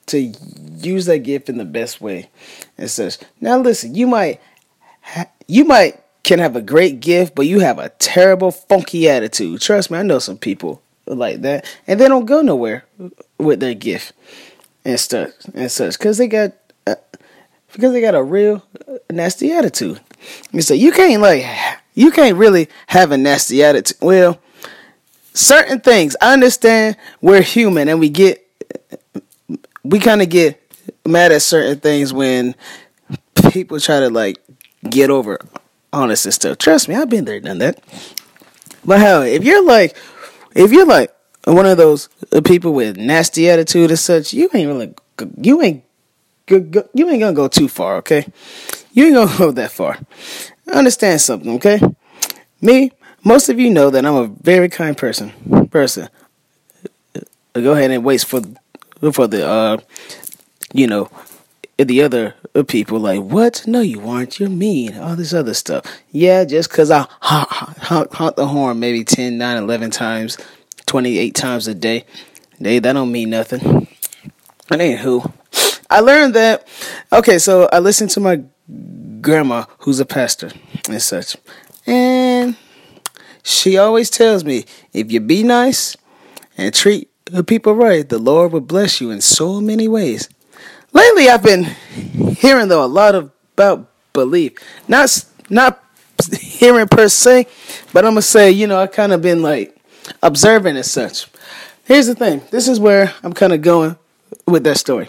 to 0.06 0.18
use 0.18 1.06
that 1.06 1.20
gift 1.20 1.48
in 1.48 1.58
the 1.58 1.64
best 1.64 2.00
way 2.00 2.30
and 2.76 2.90
such. 2.90 3.18
Now, 3.40 3.58
listen, 3.58 3.94
you 3.94 4.06
might 4.06 4.40
you 5.46 5.64
might 5.64 6.00
can 6.22 6.38
have 6.38 6.56
a 6.56 6.62
great 6.62 7.00
gift, 7.00 7.34
but 7.34 7.46
you 7.46 7.60
have 7.60 7.78
a 7.78 7.90
terrible 7.90 8.50
funky 8.50 9.08
attitude. 9.08 9.60
Trust 9.60 9.90
me, 9.90 9.98
I 9.98 10.02
know 10.02 10.18
some 10.18 10.38
people 10.38 10.82
like 11.06 11.42
that, 11.42 11.64
and 11.86 12.00
they 12.00 12.08
don't 12.08 12.26
go 12.26 12.42
nowhere 12.42 12.84
with 13.38 13.60
their 13.60 13.74
gift 13.74 14.12
and 14.84 14.98
stuff 14.98 15.30
and 15.54 15.70
such 15.70 15.98
because 15.98 16.18
they 16.18 16.26
got 16.26 16.52
uh, 16.86 16.94
because 17.72 17.92
they 17.92 18.00
got 18.00 18.14
a 18.14 18.22
real 18.22 18.62
nasty 19.12 19.52
attitude. 19.52 20.00
You 20.52 20.62
say 20.62 20.76
you 20.76 20.92
can't 20.92 21.22
like 21.22 21.44
you 21.94 22.10
can't 22.10 22.36
really 22.36 22.68
have 22.88 23.12
a 23.12 23.18
nasty 23.18 23.62
attitude. 23.62 23.98
Well, 24.00 24.38
certain 25.34 25.80
things 25.80 26.16
I 26.20 26.32
understand 26.32 26.96
we're 27.20 27.42
human 27.42 27.88
and 27.88 28.00
we 28.00 28.08
get 28.08 28.46
we 29.82 29.98
kind 29.98 30.22
of 30.22 30.28
get 30.28 30.60
mad 31.06 31.32
at 31.32 31.42
certain 31.42 31.80
things 31.80 32.12
when 32.12 32.54
people 33.50 33.80
try 33.80 34.00
to 34.00 34.10
like 34.10 34.38
get 34.88 35.10
over 35.10 35.38
honest 35.92 36.24
and 36.26 36.34
stuff. 36.34 36.58
Trust 36.58 36.88
me, 36.88 36.94
I've 36.94 37.08
been 37.08 37.24
there, 37.24 37.40
done 37.40 37.58
that. 37.58 37.82
But 38.84 39.00
hell, 39.00 39.22
if 39.22 39.44
you're 39.44 39.64
like, 39.64 39.96
if 40.54 40.72
you're 40.72 40.86
like 40.86 41.14
one 41.44 41.66
of 41.66 41.76
those 41.76 42.08
people 42.44 42.72
with 42.72 42.96
nasty 42.96 43.48
attitude 43.50 43.90
and 43.90 43.98
such, 43.98 44.32
you 44.32 44.48
ain't 44.54 44.68
really, 44.68 44.94
you 45.40 45.62
ain't, 45.62 45.84
you 46.50 47.10
ain't 47.10 47.20
gonna 47.20 47.32
go 47.32 47.48
too 47.48 47.68
far, 47.68 47.96
okay? 47.96 48.26
You 48.92 49.06
ain't 49.06 49.14
gonna 49.14 49.38
go 49.38 49.50
that 49.52 49.70
far. 49.70 49.98
Understand 50.72 51.20
something, 51.20 51.54
okay? 51.54 51.80
Me, 52.60 52.92
most 53.24 53.48
of 53.48 53.58
you 53.58 53.70
know 53.70 53.90
that 53.90 54.04
I'm 54.04 54.14
a 54.14 54.26
very 54.26 54.68
kind 54.68 54.96
person. 54.96 55.68
Person. 55.70 56.08
Go 57.54 57.72
ahead 57.72 57.90
and 57.90 58.04
wait 58.04 58.22
for 58.22 58.42
for 59.12 59.26
the 59.26 59.46
uh, 59.46 59.78
you 60.72 60.86
know, 60.86 61.10
the 61.76 62.02
other 62.02 62.34
people 62.66 63.00
like 63.00 63.20
what? 63.20 63.64
No, 63.66 63.80
you 63.80 64.06
aren't. 64.08 64.38
You're 64.38 64.48
mean. 64.48 64.96
All 64.98 65.16
this 65.16 65.32
other 65.32 65.54
stuff. 65.54 65.84
Yeah, 66.10 66.44
just 66.44 66.70
because 66.70 66.90
I 66.90 67.06
honk, 67.20 67.48
honk, 67.50 68.12
honk 68.12 68.36
the 68.36 68.46
horn 68.46 68.78
maybe 68.78 69.04
10, 69.04 69.38
9, 69.38 69.56
11 69.56 69.90
times, 69.90 70.38
28 70.86 71.34
times 71.34 71.68
a 71.68 71.74
day. 71.74 72.04
They 72.58 72.78
that 72.78 72.92
don't 72.92 73.12
mean 73.12 73.30
nothing. 73.30 73.88
But 74.68 74.80
anywho, 74.80 75.32
I 75.90 76.00
learned 76.00 76.34
that. 76.34 76.66
Okay, 77.12 77.38
so 77.38 77.68
I 77.72 77.80
listened 77.80 78.10
to 78.10 78.20
my 78.20 78.42
grandma 79.20 79.64
who's 79.80 80.00
a 80.00 80.06
pastor 80.06 80.50
and 80.88 81.02
such. 81.02 81.36
And 81.86 82.56
she 83.42 83.76
always 83.76 84.08
tells 84.08 84.44
me 84.44 84.64
if 84.92 85.10
you 85.10 85.20
be 85.20 85.42
nice 85.42 85.96
and 86.56 86.72
treat 86.72 87.10
the 87.24 87.44
people 87.44 87.74
right, 87.74 88.08
the 88.08 88.18
Lord 88.18 88.52
will 88.52 88.60
bless 88.60 89.00
you 89.00 89.10
in 89.10 89.20
so 89.20 89.60
many 89.60 89.88
ways. 89.88 90.28
Lately, 90.92 91.28
I've 91.28 91.42
been 91.42 91.64
hearing 92.36 92.68
though 92.68 92.84
a 92.84 92.86
lot 92.86 93.14
about 93.14 93.90
belief, 94.12 94.52
not 94.88 95.24
not 95.48 95.82
hearing 96.38 96.88
per 96.88 97.08
se, 97.08 97.46
but 97.92 98.04
I'm 98.04 98.12
gonna 98.12 98.22
say, 98.22 98.50
you 98.50 98.66
know, 98.66 98.80
I 98.80 98.86
kind 98.86 99.12
of 99.12 99.22
been 99.22 99.42
like 99.42 99.76
observing 100.22 100.76
as 100.76 100.90
such. 100.90 101.28
Here's 101.84 102.06
the 102.06 102.14
thing. 102.14 102.42
This 102.50 102.68
is 102.68 102.78
where 102.78 103.14
I'm 103.22 103.32
kind 103.32 103.52
of 103.52 103.62
going 103.62 103.96
with 104.46 104.64
that 104.64 104.78
story. 104.78 105.08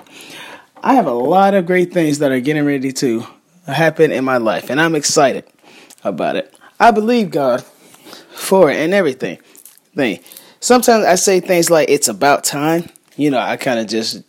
I 0.84 0.96
have 0.96 1.06
a 1.06 1.14
lot 1.14 1.54
of 1.54 1.68
great 1.68 1.94
things 1.94 2.18
that 2.20 2.32
are 2.32 2.40
getting 2.40 2.66
ready 2.66 2.92
to 2.94 3.24
happen 3.68 4.12
in 4.12 4.26
my 4.26 4.38
life, 4.38 4.72
and 4.72 4.82
I'm 4.82 4.96
excited 4.96 5.46
about 6.04 6.36
it. 6.36 6.58
I 6.80 6.90
believe 6.90 7.30
God 7.30 7.64
for 7.64 8.72
it 8.72 8.78
and 8.78 8.92
everything. 8.92 9.38
Thing. 9.96 10.20
Sometimes 10.60 11.06
I 11.06 11.16
say 11.16 11.40
things 11.40 11.70
like 11.70 11.90
it's 11.90 12.08
about 12.08 12.44
time. 12.44 12.90
You 13.16 13.30
know, 13.30 13.38
I 13.38 13.58
kind 13.58 13.80
of 13.80 13.86
just 13.88 14.24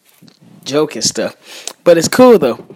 joke 0.64 0.94
and 0.94 1.04
stuff, 1.04 1.34
but 1.84 1.96
it's 1.96 2.08
cool 2.08 2.38
though, 2.38 2.66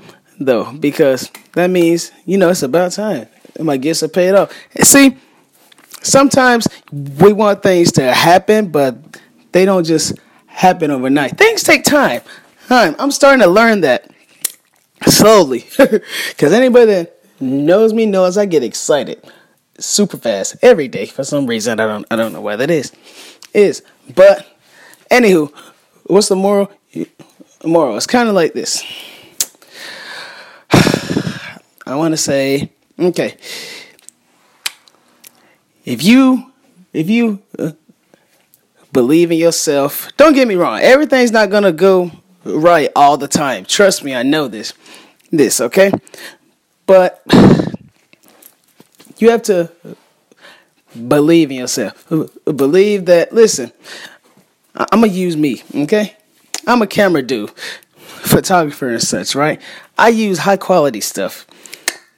though 0.40 0.72
because 0.72 1.30
that 1.52 1.68
means 1.68 2.12
you 2.24 2.38
know 2.38 2.48
it's 2.48 2.62
about 2.62 2.92
time. 2.92 3.28
My 3.60 3.76
gifts 3.76 4.02
are 4.02 4.08
paid 4.08 4.34
off. 4.34 4.52
See, 4.80 5.18
sometimes 6.00 6.66
we 6.92 7.34
want 7.34 7.62
things 7.62 7.92
to 7.92 8.10
happen, 8.14 8.68
but 8.68 8.96
they 9.52 9.66
don't 9.66 9.84
just 9.84 10.14
happen 10.46 10.90
overnight. 10.90 11.36
Things 11.36 11.62
take 11.62 11.84
time. 11.84 12.22
I'm 12.70 13.10
starting 13.10 13.42
to 13.42 13.48
learn 13.48 13.82
that 13.82 14.10
slowly. 15.06 15.66
Because 16.28 16.52
anybody 16.52 16.86
that 16.86 17.20
knows 17.40 17.92
me 17.92 18.06
knows 18.06 18.36
I 18.36 18.46
get 18.46 18.62
excited 18.62 19.22
super 19.78 20.16
fast 20.16 20.56
every 20.62 20.88
day 20.88 21.06
for 21.06 21.24
some 21.24 21.46
reason. 21.46 21.80
I 21.80 21.86
don't 21.86 22.06
I 22.10 22.16
don't 22.16 22.32
know 22.32 22.40
why 22.40 22.56
that 22.56 22.70
is. 22.70 22.92
Is 23.52 23.82
but 24.14 24.46
anywho, 25.10 25.52
what's 26.04 26.28
the 26.28 26.36
moral? 26.36 26.70
Moral. 27.64 27.96
It's 27.96 28.06
kind 28.06 28.28
of 28.28 28.34
like 28.34 28.52
this. 28.52 28.82
I 31.86 31.94
want 31.94 32.12
to 32.12 32.16
say 32.16 32.72
okay. 32.98 33.36
If 35.84 36.02
you 36.02 36.52
if 36.92 37.08
you 37.08 37.42
uh, 37.58 37.72
believe 38.92 39.30
in 39.30 39.38
yourself, 39.38 40.10
don't 40.16 40.34
get 40.34 40.48
me 40.48 40.54
wrong. 40.54 40.80
Everything's 40.80 41.32
not 41.32 41.50
gonna 41.50 41.72
go 41.72 42.10
right 42.46 42.90
all 42.94 43.16
the 43.16 43.28
time. 43.28 43.64
Trust 43.64 44.04
me, 44.04 44.14
I 44.14 44.22
know 44.22 44.48
this. 44.48 44.72
This, 45.30 45.60
okay? 45.60 45.90
But 46.86 47.22
you 49.18 49.30
have 49.30 49.42
to 49.42 49.70
believe 51.08 51.50
in 51.50 51.56
yourself. 51.56 52.06
Believe 52.44 53.06
that, 53.06 53.32
listen, 53.32 53.72
I'm 54.74 55.00
going 55.00 55.12
to 55.12 55.18
use 55.18 55.36
me, 55.36 55.62
okay? 55.74 56.16
I'm 56.66 56.82
a 56.82 56.86
camera 56.86 57.22
dude, 57.22 57.50
photographer 57.50 58.88
and 58.88 59.02
such, 59.02 59.34
right? 59.34 59.60
I 59.98 60.08
use 60.08 60.38
high 60.38 60.56
quality 60.56 61.00
stuff. 61.00 61.46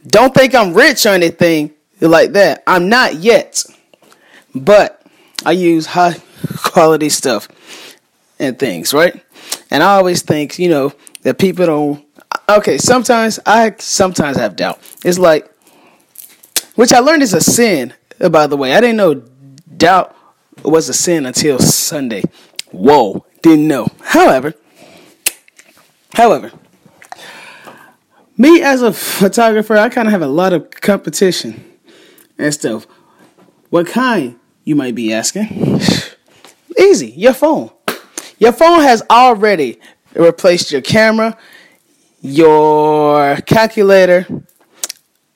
Don't 0.06 0.34
think 0.34 0.54
I'm 0.54 0.74
rich 0.74 1.06
or 1.06 1.10
anything 1.10 1.72
like 2.00 2.32
that. 2.32 2.62
I'm 2.66 2.88
not 2.88 3.16
yet. 3.16 3.64
But 4.54 5.02
I 5.44 5.52
use 5.52 5.86
high 5.86 6.16
quality 6.56 7.08
stuff 7.08 7.48
and 8.38 8.58
things, 8.58 8.92
right? 8.94 9.22
And 9.70 9.82
I 9.82 9.96
always 9.96 10.22
think, 10.22 10.58
you 10.58 10.68
know, 10.68 10.92
that 11.22 11.38
people 11.38 11.66
don't. 11.66 12.06
Okay, 12.48 12.78
sometimes 12.78 13.38
I 13.44 13.74
sometimes 13.78 14.36
have 14.36 14.56
doubt. 14.56 14.80
It's 15.04 15.18
like, 15.18 15.50
which 16.74 16.92
I 16.92 17.00
learned 17.00 17.22
is 17.22 17.34
a 17.34 17.40
sin. 17.40 17.94
By 18.30 18.46
the 18.46 18.56
way, 18.56 18.74
I 18.74 18.80
didn't 18.80 18.96
know 18.96 19.14
doubt 19.76 20.16
was 20.62 20.88
a 20.88 20.94
sin 20.94 21.26
until 21.26 21.58
Sunday. 21.58 22.22
Whoa, 22.70 23.24
didn't 23.42 23.68
know. 23.68 23.88
However, 24.02 24.54
however, 26.14 26.52
me 28.36 28.62
as 28.62 28.82
a 28.82 28.92
photographer, 28.92 29.76
I 29.76 29.88
kind 29.88 30.08
of 30.08 30.12
have 30.12 30.22
a 30.22 30.28
lot 30.28 30.52
of 30.52 30.70
competition 30.70 31.78
and 32.38 32.52
stuff. 32.52 32.86
What 33.70 33.86
kind, 33.86 34.38
you 34.64 34.74
might 34.76 34.94
be 34.94 35.12
asking? 35.12 35.80
Easy, 36.78 37.08
your 37.08 37.34
phone. 37.34 37.70
Your 38.38 38.52
phone 38.52 38.80
has 38.82 39.02
already 39.10 39.80
replaced 40.14 40.70
your 40.72 40.80
camera, 40.80 41.36
your 42.20 43.36
calculator. 43.42 44.26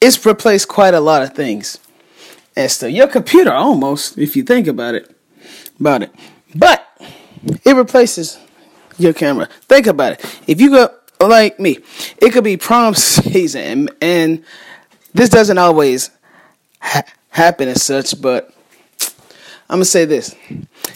It's 0.01 0.25
replaced 0.25 0.69
quite 0.69 0.95
a 0.95 1.01
lot 1.01 1.23
of 1.23 1.35
things. 1.35 1.79
Still, 2.67 2.89
your 2.89 3.07
computer 3.07 3.53
almost, 3.53 4.19
if 4.19 4.37
you 4.37 4.43
think 4.43 4.67
about 4.67 4.95
it, 4.95 5.15
about 5.81 6.03
it. 6.03 6.15
But 6.55 6.87
it 7.65 7.75
replaces 7.75 8.39
your 8.99 9.13
camera. 9.13 9.49
Think 9.63 9.87
about 9.87 10.13
it. 10.13 10.41
If 10.47 10.61
you 10.61 10.71
go 10.71 10.91
like 11.21 11.59
me, 11.59 11.79
it 12.19 12.31
could 12.31 12.45
be 12.45 12.57
prom 12.57 12.95
season, 12.95 13.63
and, 13.63 13.91
and 14.01 14.45
this 15.15 15.29
doesn't 15.31 15.59
always 15.59 16.11
ha- 16.81 17.05
happen 17.31 17.69
as 17.69 17.83
such. 17.83 18.21
But 18.21 18.53
I'm 19.69 19.77
gonna 19.77 19.85
say 19.87 20.05
this: 20.05 20.35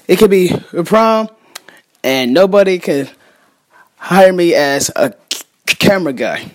it 0.07 0.19
could 0.19 0.31
be 0.31 0.53
prom, 0.85 1.31
and 2.07 2.33
nobody 2.33 2.79
can 2.79 3.09
hire 3.97 4.33
me 4.33 4.55
as 4.55 4.93
a 4.95 5.13
camera 5.67 6.13
guy 6.13 6.53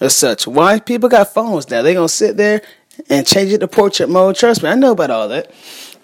as 0.00 0.14
such. 0.14 0.46
Why? 0.46 0.78
People 0.80 1.08
got 1.08 1.32
phones 1.32 1.68
now. 1.70 1.80
They 1.80 1.94
gonna 1.94 2.10
sit 2.10 2.36
there 2.36 2.60
and 3.08 3.26
change 3.26 3.52
it 3.52 3.58
to 3.58 3.68
portrait 3.68 4.10
mode. 4.10 4.36
Trust 4.36 4.62
me, 4.62 4.68
I 4.68 4.74
know 4.74 4.92
about 4.92 5.10
all 5.10 5.28
that, 5.28 5.50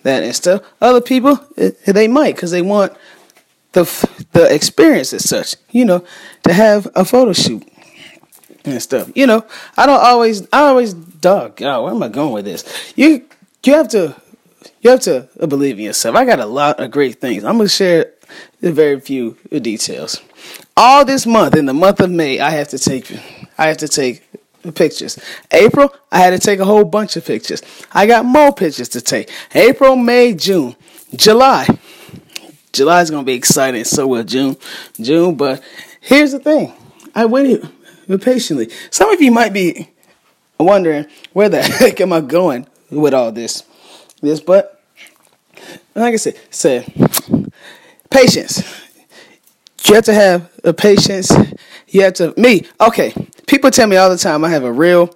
that 0.05 0.23
and 0.23 0.35
stuff. 0.35 0.63
Other 0.81 1.03
people, 1.03 1.39
they 1.87 2.09
might 2.09 2.35
because 2.35 2.51
they 2.51 2.63
want 2.63 2.95
the 3.73 3.85
the 4.33 4.53
experience 4.53 5.13
as 5.13 5.29
such. 5.29 5.57
You 5.71 5.85
know, 5.85 6.05
to 6.45 6.55
have 6.55 6.89
a 6.95 7.05
photo 7.05 7.35
shoot 7.35 7.69
and 8.65 8.83
stuff. 8.83 9.13
You 9.15 9.27
know, 9.27 9.45
I 9.77 9.85
don't 9.85 10.03
always. 10.03 10.49
I 10.51 10.61
always 10.61 10.95
dog. 10.95 11.57
God, 11.57 11.83
where 11.83 11.93
am 11.93 12.03
I 12.03 12.09
going 12.09 12.33
with 12.33 12.47
this? 12.47 12.95
You 12.97 13.27
you 13.65 13.75
have 13.75 13.89
to 13.89 14.17
you 14.81 14.91
have 14.91 15.01
to 15.01 15.29
believe 15.47 15.79
in 15.79 15.85
yourself. 15.85 16.17
I 16.17 16.25
got 16.25 16.41
a 16.41 16.47
lot 16.47 16.81
of 16.81 16.91
great 16.91 17.21
things. 17.21 17.45
I'm 17.45 17.59
gonna 17.59 17.69
share 17.69 18.15
very 18.61 19.01
few 19.01 19.37
details. 19.51 20.21
All 20.77 21.05
this 21.05 21.27
month, 21.27 21.57
in 21.57 21.67
the 21.67 21.75
month 21.75 22.01
of 22.01 22.11
May, 22.11 22.41
I 22.41 22.51
have 22.51 22.69
to 22.69 22.79
take 22.79 23.11
I 23.57 23.69
have 23.69 23.79
to 23.79 23.89
take 23.89 24.23
pictures. 24.75 25.19
April, 25.51 25.93
I 26.13 26.19
had 26.19 26.31
to 26.31 26.39
take 26.39 26.61
a 26.61 26.65
whole 26.65 26.85
bunch 26.85 27.17
of 27.17 27.25
pictures. 27.25 27.63
I 27.93 28.07
got 28.07 28.25
more 28.25 28.53
pictures 28.53 28.89
to 28.91 29.01
take. 29.01 29.31
April, 29.55 29.97
May, 29.97 30.35
June, 30.35 30.77
July. 31.15 31.67
July 32.73 33.03
is 33.03 33.11
gonna 33.11 33.25
be 33.25 33.35
exciting. 33.35 33.85
So 33.85 34.07
will 34.07 34.25
June, 34.25 34.57
June. 35.01 35.35
But 35.35 35.63
here's 36.01 36.33
the 36.33 36.39
thing: 36.39 36.73
I 37.15 37.27
waited 37.27 37.69
patiently. 38.21 38.71
Some 38.91 39.11
of 39.11 39.21
you 39.21 39.31
might 39.31 39.53
be 39.53 39.91
wondering 40.59 41.07
where 41.33 41.49
the 41.49 41.63
heck 41.63 42.01
am 42.01 42.13
I 42.13 42.21
going 42.21 42.67
with 42.91 43.15
all 43.15 43.33
this, 43.33 43.65
this. 44.21 44.41
But 44.41 44.81
like 45.95 46.15
I 46.15 46.17
said, 46.17 46.39
said 46.51 47.38
patience. 48.11 48.63
You 49.87 49.95
have 49.95 50.05
to 50.05 50.15
have 50.15 50.51
a 50.65 50.73
patience. 50.73 51.33
You 51.89 52.03
have 52.03 52.15
to 52.15 52.35
me. 52.37 52.67
Okay, 52.81 53.15
people 53.47 53.71
tell 53.71 53.87
me 53.87 53.97
all 53.97 54.11
the 54.11 54.19
time 54.19 54.45
I 54.45 54.51
have 54.51 54.65
a 54.65 54.73
real 54.73 55.15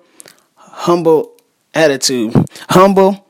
humble 0.57 1.37
attitude. 1.75 2.35
Humble. 2.71 3.27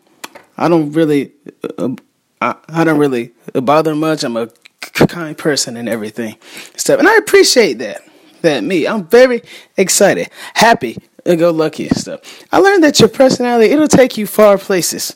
I 0.56 0.68
don't 0.68 0.92
really. 0.92 1.32
Uh, 1.78 1.96
I, 2.40 2.56
I 2.68 2.84
don't 2.84 2.98
really 2.98 3.32
bother 3.54 3.94
much. 3.94 4.24
I'm 4.24 4.36
a 4.36 4.48
kind 4.80 5.36
person 5.36 5.76
and 5.76 5.88
everything 5.88 6.36
stuff, 6.76 6.98
and 6.98 7.08
I 7.08 7.16
appreciate 7.16 7.78
that. 7.78 8.02
That 8.42 8.64
me. 8.64 8.86
I'm 8.86 9.06
very 9.06 9.42
excited, 9.76 10.28
happy, 10.54 10.98
and 11.24 11.38
go 11.38 11.50
lucky 11.50 11.86
and 11.86 11.96
stuff. 11.96 12.20
I 12.50 12.58
learned 12.58 12.82
that 12.84 12.98
your 12.98 13.08
personality 13.08 13.72
it'll 13.72 13.88
take 13.88 14.18
you 14.18 14.26
far 14.26 14.58
places. 14.58 15.14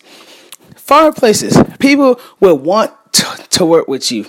Far 0.77 1.13
places. 1.13 1.59
People 1.81 2.21
will 2.39 2.59
want 2.59 2.93
to, 3.17 3.49
to 3.51 3.67
work 3.67 3.89
with 3.89 4.11
you. 4.11 4.27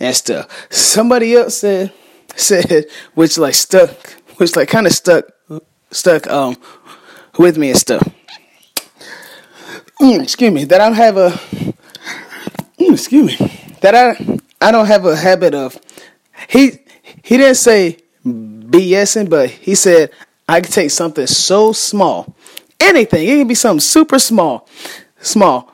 And 0.00 0.14
stuff. 0.14 0.48
Somebody 0.70 1.34
else 1.34 1.58
said 1.58 1.92
said 2.36 2.86
which 3.14 3.38
like 3.38 3.54
stuck 3.54 3.90
which 4.38 4.56
like 4.56 4.68
kind 4.68 4.86
of 4.86 4.92
stuck 4.92 5.24
stuck 5.90 6.26
um 6.26 6.56
with 7.38 7.56
me 7.58 7.70
and 7.70 7.78
stuff. 7.78 8.02
Mm, 10.00 10.22
excuse 10.22 10.52
me, 10.52 10.64
that 10.64 10.80
I 10.80 10.88
don't 10.88 10.96
have 10.96 11.16
a 11.16 11.30
mm, 12.78 12.92
excuse 12.92 13.40
me. 13.40 13.76
That 13.80 13.94
I 13.94 14.38
I 14.60 14.72
don't 14.72 14.86
have 14.86 15.04
a 15.04 15.16
habit 15.16 15.54
of. 15.54 15.78
He 16.48 16.78
he 17.22 17.36
didn't 17.36 17.56
say 17.56 17.98
BSing, 18.24 19.30
but 19.30 19.50
he 19.50 19.74
said 19.74 20.10
I 20.48 20.60
could 20.60 20.72
take 20.72 20.90
something 20.90 21.26
so 21.26 21.72
small, 21.72 22.34
anything. 22.80 23.26
It 23.26 23.38
can 23.38 23.48
be 23.48 23.54
something 23.54 23.80
super 23.80 24.18
small, 24.18 24.68
small, 25.20 25.72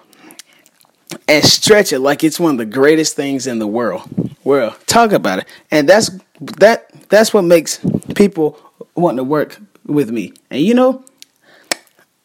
and 1.28 1.44
stretch 1.44 1.92
it 1.92 2.00
like 2.00 2.24
it's 2.24 2.40
one 2.40 2.52
of 2.52 2.58
the 2.58 2.66
greatest 2.66 3.16
things 3.16 3.46
in 3.46 3.58
the 3.58 3.66
world. 3.66 4.02
Well, 4.44 4.76
talk 4.86 5.12
about 5.12 5.40
it, 5.40 5.46
and 5.70 5.88
that's 5.88 6.10
that. 6.40 7.08
That's 7.08 7.34
what 7.34 7.42
makes 7.42 7.80
people 8.14 8.58
want 8.94 9.16
to 9.16 9.24
work 9.24 9.58
with 9.84 10.10
me. 10.10 10.32
And 10.50 10.62
you 10.62 10.74
know, 10.74 11.04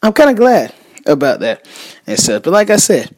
I'm 0.02 0.12
kind 0.12 0.30
of 0.30 0.36
glad 0.36 0.74
about 1.06 1.40
that 1.40 1.66
and 2.06 2.18
stuff. 2.18 2.42
But 2.42 2.52
like 2.52 2.70
I 2.70 2.76
said, 2.76 3.14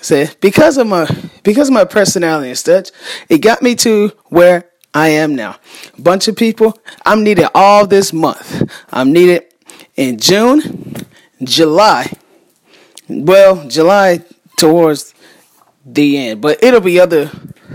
said 0.00 0.36
because 0.40 0.76
of 0.76 0.86
my 0.86 1.08
because 1.42 1.68
of 1.68 1.74
my 1.74 1.84
personality 1.84 2.48
and 2.48 2.58
such, 2.58 2.90
it 3.28 3.38
got 3.38 3.62
me 3.62 3.74
to 3.76 4.12
where 4.26 4.70
I 4.92 5.08
am 5.08 5.34
now. 5.34 5.56
Bunch 5.98 6.28
of 6.28 6.36
people. 6.36 6.78
I'm 7.04 7.22
needed 7.22 7.48
all 7.54 7.86
this 7.86 8.12
month. 8.12 8.70
I'm 8.92 9.12
needed 9.12 9.46
in 9.96 10.18
June, 10.18 10.94
July. 11.42 12.12
Well, 13.08 13.68
July 13.68 14.20
towards 14.60 15.14
the 15.84 16.18
end, 16.18 16.40
but 16.40 16.62
it'll 16.62 16.80
be 16.80 17.00
other 17.00 17.30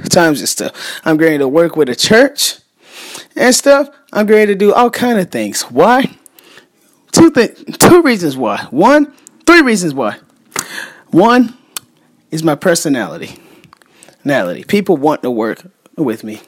times 0.09 0.39
and 0.39 0.47
stuff. 0.47 1.01
I'm 1.03 1.17
going 1.17 1.39
to 1.39 1.47
work 1.47 1.75
with 1.75 1.89
a 1.89 1.95
church 1.95 2.59
and 3.35 3.53
stuff. 3.53 3.89
I'm 4.13 4.25
going 4.25 4.47
to 4.47 4.55
do 4.55 4.73
all 4.73 4.89
kind 4.89 5.19
of 5.19 5.31
things. 5.31 5.63
Why? 5.63 6.15
Two 7.11 7.31
th- 7.31 7.57
two 7.79 8.01
reasons 8.01 8.37
why. 8.37 8.67
One, 8.69 9.13
three 9.45 9.61
reasons 9.61 9.93
why. 9.93 10.19
One 11.07 11.57
is 12.31 12.43
my 12.43 12.55
personality. 12.55 13.39
Personality. 14.05 14.63
People 14.65 14.97
want 14.97 15.23
to 15.23 15.31
work 15.31 15.65
with 15.97 16.23
me. 16.23 16.41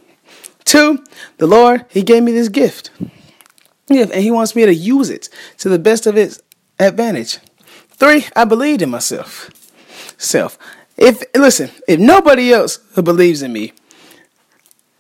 Two, 0.65 1.03
the 1.38 1.48
Lord, 1.48 1.86
He 1.89 2.03
gave 2.03 2.24
me 2.24 2.32
this 2.32 2.50
gift. 2.50 2.91
Gift, 3.88 4.12
and 4.12 4.22
He 4.22 4.32
wants 4.32 4.56
me 4.56 4.65
to 4.65 4.74
use 4.74 5.10
it 5.10 5.29
to 5.60 5.70
the 5.70 5.79
best 5.79 6.06
of 6.06 6.17
its 6.17 6.41
advantage. 6.79 7.39
Three, 7.89 8.25
I 8.36 8.46
believed 8.46 8.82
in 8.82 8.89
myself. 8.89 9.50
Self. 10.18 10.58
If 10.98 11.24
listen, 11.36 11.70
if 11.88 12.00
nobody 12.00 12.52
else 12.52 12.78
believes 12.78 13.42
in 13.42 13.54
me, 13.54 13.74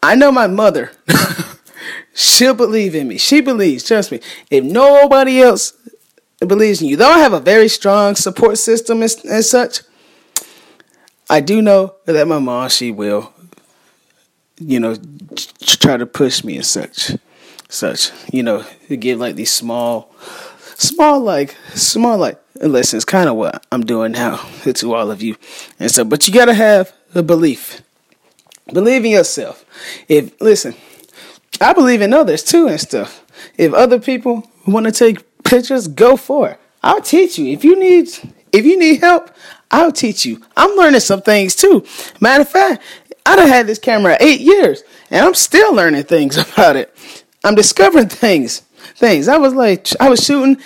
I 0.01 0.15
know 0.15 0.31
my 0.31 0.47
mother. 0.47 0.91
She'll 2.13 2.53
believe 2.55 2.95
in 2.95 3.07
me. 3.07 3.17
She 3.17 3.41
believes, 3.41 3.83
trust 3.83 4.11
me. 4.11 4.19
If 4.49 4.63
nobody 4.63 5.41
else 5.41 5.73
believes 6.39 6.81
in 6.81 6.87
you, 6.87 6.95
though 6.95 7.09
I 7.09 7.19
have 7.19 7.33
a 7.33 7.39
very 7.39 7.67
strong 7.67 8.15
support 8.15 8.57
system 8.57 9.01
and, 9.01 9.15
and 9.29 9.45
such, 9.45 9.81
I 11.29 11.41
do 11.41 11.61
know 11.61 11.95
that 12.05 12.27
my 12.27 12.39
mom, 12.39 12.69
she 12.69 12.91
will, 12.91 13.33
you 14.59 14.79
know, 14.79 14.95
try 15.61 15.97
to 15.97 16.05
push 16.05 16.43
me 16.43 16.55
and 16.55 16.65
such, 16.65 17.11
such, 17.69 18.11
you 18.31 18.43
know, 18.43 18.65
to 18.87 18.97
give 18.97 19.19
like 19.19 19.35
these 19.35 19.51
small, 19.51 20.15
small 20.77 21.19
like, 21.19 21.55
small 21.73 22.17
like 22.17 22.39
listen 22.55 22.97
it's 22.97 23.05
kind 23.05 23.29
of 23.29 23.35
what 23.35 23.65
I'm 23.71 23.85
doing 23.85 24.13
now 24.13 24.37
to 24.63 24.95
all 24.95 25.11
of 25.11 25.21
you, 25.21 25.35
and 25.79 25.91
so, 25.91 26.03
but 26.03 26.27
you 26.27 26.33
gotta 26.33 26.53
have 26.53 26.93
a 27.15 27.23
belief, 27.23 27.81
believe 28.71 29.05
in 29.05 29.11
yourself. 29.11 29.65
If 30.07 30.39
listen, 30.41 30.75
I 31.59 31.73
believe 31.73 32.01
in 32.01 32.13
others 32.13 32.43
too 32.43 32.67
and 32.67 32.79
stuff. 32.79 33.23
If 33.57 33.73
other 33.73 33.99
people 33.99 34.49
want 34.65 34.85
to 34.85 34.91
take 34.91 35.43
pictures, 35.43 35.87
go 35.87 36.17
for 36.17 36.49
it. 36.49 36.59
I'll 36.83 37.01
teach 37.01 37.37
you. 37.37 37.51
If 37.53 37.63
you 37.63 37.79
need, 37.79 38.09
if 38.51 38.65
you 38.65 38.77
need 38.77 38.99
help, 39.01 39.31
I'll 39.71 39.91
teach 39.91 40.25
you. 40.25 40.41
I'm 40.55 40.75
learning 40.77 40.99
some 41.01 41.21
things 41.21 41.55
too. 41.55 41.85
Matter 42.21 42.41
of 42.41 42.49
fact, 42.49 42.83
I 43.25 43.35
done 43.35 43.47
had 43.47 43.67
this 43.67 43.79
camera 43.79 44.17
eight 44.19 44.39
years, 44.39 44.83
and 45.11 45.25
I'm 45.25 45.33
still 45.33 45.73
learning 45.73 46.03
things 46.03 46.37
about 46.53 46.75
it. 46.75 46.95
I'm 47.43 47.55
discovering 47.55 48.09
things. 48.09 48.63
Things. 48.95 49.27
I 49.27 49.37
was 49.37 49.53
like, 49.53 49.87
I 49.99 50.09
was 50.09 50.23
shooting 50.23 50.57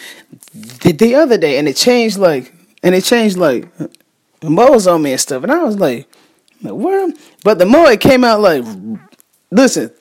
the, 0.53 0.91
the 0.91 1.15
other 1.15 1.37
day, 1.37 1.57
and 1.57 1.67
it 1.67 1.75
changed 1.75 2.17
like, 2.17 2.53
and 2.83 2.95
it 2.95 3.03
changed 3.03 3.37
like 3.37 3.67
moles 4.43 4.87
on 4.87 5.01
me 5.01 5.11
and 5.11 5.21
stuff, 5.21 5.43
and 5.43 5.51
I 5.51 5.63
was 5.63 5.77
like, 5.77 6.07
where? 6.61 7.11
But 7.43 7.59
the 7.59 7.65
more 7.65 7.89
it 7.89 7.99
came 7.99 8.23
out 8.23 8.39
like, 8.39 8.63
listen, 9.49 9.91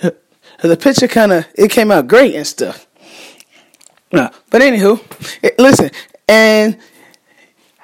the 0.00 0.76
picture 0.76 1.08
kind 1.08 1.32
of 1.32 1.46
it 1.54 1.70
came 1.70 1.90
out 1.90 2.08
great 2.08 2.34
and 2.34 2.46
stuff. 2.46 2.86
No, 4.12 4.30
but 4.50 4.60
anywho, 4.60 5.00
it, 5.42 5.58
listen, 5.58 5.90
and 6.28 6.76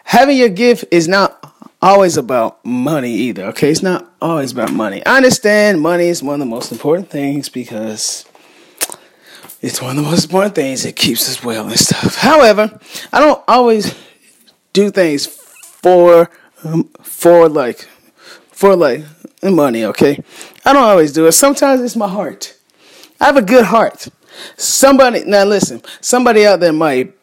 having 0.05 0.37
your 0.37 0.51
gift 0.51 0.85
is 0.91 1.09
not 1.09 1.55
always 1.81 2.17
about 2.17 2.65
money 2.65 3.13
either. 3.13 3.45
Okay, 3.47 3.71
it's 3.71 3.83
not 3.83 4.13
always 4.21 4.53
about 4.53 4.73
money. 4.73 5.05
I 5.07 5.17
understand 5.17 5.81
money 5.81 6.09
is 6.09 6.23
one 6.23 6.35
of 6.35 6.41
the 6.41 6.47
most 6.47 6.73
important 6.73 7.09
things 7.11 7.49
because 7.49 8.25
it's 9.61 9.83
one 9.83 9.99
of 9.99 10.05
the 10.05 10.11
most 10.11 10.25
important 10.25 10.55
things 10.55 10.85
that 10.85 10.95
keeps 10.97 11.29
us 11.29 11.43
well 11.43 11.67
and 11.67 11.79
stuff. 11.79 12.17
However, 12.17 12.79
I 13.13 13.21
don't 13.21 13.43
always 13.49 13.95
do 14.73 14.91
things 14.91 15.27
for 15.27 16.31
um, 16.65 16.91
for 17.03 17.49
like 17.49 17.89
for 18.51 18.77
like 18.77 19.05
money. 19.43 19.85
Okay, 19.85 20.23
I 20.65 20.73
don't 20.73 20.83
always 20.83 21.13
do 21.13 21.27
it. 21.27 21.33
Sometimes 21.33 21.81
it's 21.81 21.97
my 21.97 22.09
heart. 22.09 22.57
I 23.21 23.27
have 23.27 23.37
a 23.37 23.43
good 23.43 23.65
heart. 23.65 24.09
Somebody 24.57 25.25
now 25.25 25.45
listen. 25.45 25.83
Somebody 26.01 26.47
out 26.47 26.61
there 26.61 26.73
might 26.73 27.15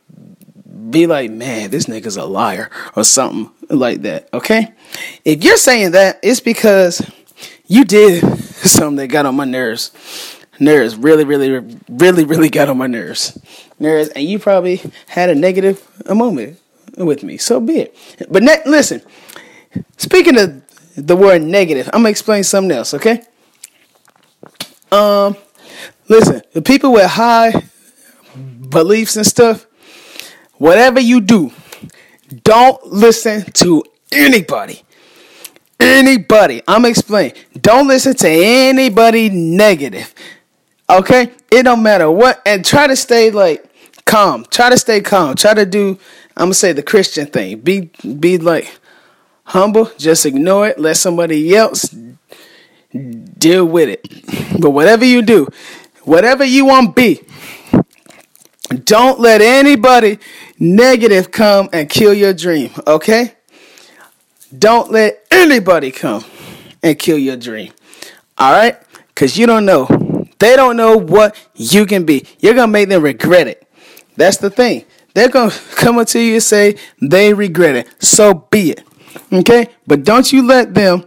be 0.92 1.08
like, 1.08 1.32
man, 1.32 1.70
this 1.72 1.86
nigga's 1.86 2.18
a 2.18 2.26
liar 2.26 2.70
or 2.96 3.04
something 3.04 3.52
like 3.70 4.02
that. 4.04 4.30
Okay? 4.34 4.74
If 5.24 5.44
you're 5.44 5.58
saying 5.58 5.92
that, 5.92 6.20
it's 6.22 6.40
because 6.40 7.02
you 7.66 7.86
did 7.86 8.22
something 8.48 8.98
that 8.98 9.08
got 9.08 9.26
on 9.26 9.36
my 9.36 9.46
nerves. 9.46 9.92
Nerves 10.60 10.96
really, 10.96 11.24
really, 11.24 11.78
really, 11.90 12.24
really 12.24 12.50
got 12.50 12.70
on 12.70 12.78
my 12.78 12.88
nerves. 12.88 13.38
Nerves, 13.80 14.10
and 14.10 14.24
you 14.24 14.40
probably 14.40 14.82
had 15.08 15.30
a 15.30 15.36
negative 15.36 15.86
moment 16.08 16.60
with 16.98 17.24
me. 17.24 17.38
So 17.38 17.60
be 17.60 17.80
it. 17.80 17.98
But 18.30 18.44
ne- 18.44 18.62
listen, 18.66 19.02
speaking 19.98 20.38
of 20.38 20.62
the 20.96 21.16
word 21.16 21.42
negative, 21.42 21.88
I'm 21.88 22.00
gonna 22.00 22.10
explain 22.10 22.44
something 22.44 22.72
else. 22.72 22.94
Okay? 22.94 23.24
Um, 24.92 25.36
listen, 26.08 26.42
the 26.54 26.62
people 26.62 26.94
with 26.94 27.10
high 27.10 27.64
beliefs 28.70 29.18
and 29.18 29.26
stuff, 29.26 29.66
whatever 30.54 31.00
you 31.00 31.22
do, 31.22 31.52
don't 32.44 32.84
listen 32.86 33.44
to 33.54 33.84
anybody. 34.12 34.84
Anybody. 35.80 36.62
I'm 36.68 36.82
gonna 36.82 36.90
explain. 36.90 37.34
Don't 37.60 37.88
listen 37.88 38.16
to 38.16 38.30
anybody 38.30 39.30
negative. 39.30 40.14
Okay? 40.90 41.32
It 41.52 41.64
don't 41.64 41.84
matter 41.84 42.10
what 42.12 42.42
and 42.46 42.64
try 42.64 42.88
to 42.88 42.96
stay 42.96 43.32
like 43.32 43.66
calm. 44.06 44.46
Try 44.50 44.70
to 44.70 44.78
stay 44.78 45.02
calm. 45.02 45.36
Try 45.36 45.54
to 45.54 45.66
do 45.66 45.98
I'm 46.38 46.48
gonna 46.48 46.54
say 46.54 46.74
the 46.74 46.84
Christian 46.84 47.28
thing. 47.28 47.60
Be 47.60 47.92
be 48.20 48.38
like 48.38 48.78
humble, 49.46 49.92
just 49.98 50.26
ignore 50.26 50.68
it, 50.68 50.80
let 50.80 50.98
somebody 50.98 51.56
else 51.56 51.96
deal 52.92 53.66
with 53.66 53.90
it. 53.90 54.60
But 54.60 54.72
whatever 54.72 55.06
you 55.06 55.22
do, 55.22 55.48
whatever 56.04 56.44
you 56.44 56.66
want 56.66 56.96
to 56.96 57.02
be, 57.02 57.22
don't 58.84 59.20
let 59.20 59.42
anybody 59.42 60.20
negative 60.60 61.32
come 61.32 61.70
and 61.72 61.90
kill 61.90 62.14
your 62.14 62.34
dream, 62.34 62.72
okay? 62.86 63.34
Don't 64.58 64.92
let 64.92 65.26
anybody 65.32 65.92
come 65.92 66.24
and 66.84 66.98
kill 67.00 67.18
your 67.18 67.38
dream. 67.38 67.72
All 68.38 68.52
right? 68.52 68.78
Cuz 69.16 69.38
you 69.38 69.46
don't 69.46 69.66
know. 69.66 69.88
They 70.40 70.56
don't 70.56 70.78
know 70.78 70.98
what 70.98 71.36
you 71.56 71.86
can 71.86 72.06
be. 72.06 72.26
You're 72.40 72.54
going 72.54 72.68
to 72.68 72.72
make 72.72 72.90
them 72.90 73.04
regret 73.04 73.48
it. 73.48 73.68
That's 74.16 74.38
the 74.38 74.50
thing. 74.50 74.86
They're 75.14 75.30
going 75.30 75.50
to 75.52 75.60
come 75.76 75.98
up 75.98 76.08
to 76.10 76.20
you 76.20 76.36
and 76.36 76.44
say 76.44 76.78
they 77.02 77.34
regret 77.34 77.76
it. 77.76 78.04
So 78.04 78.34
be 78.52 78.72
it. 78.72 78.84
Okay? 79.32 79.68
But 79.88 80.04
don't 80.04 80.32
you 80.32 80.46
let 80.46 80.74
them 80.74 81.06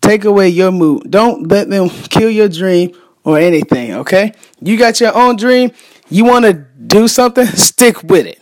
take 0.00 0.24
away 0.24 0.48
your 0.48 0.70
mood. 0.70 1.10
Don't 1.10 1.48
let 1.48 1.68
them 1.70 1.88
kill 2.10 2.30
your 2.30 2.48
dream 2.48 2.92
or 3.24 3.38
anything, 3.38 3.94
okay? 3.94 4.32
You 4.60 4.76
got 4.76 5.00
your 5.00 5.16
own 5.16 5.36
dream. 5.36 5.72
You 6.10 6.24
want 6.26 6.44
to 6.44 6.52
do 6.52 7.08
something? 7.08 7.46
Stick 7.46 8.02
with 8.02 8.26
it. 8.26 8.40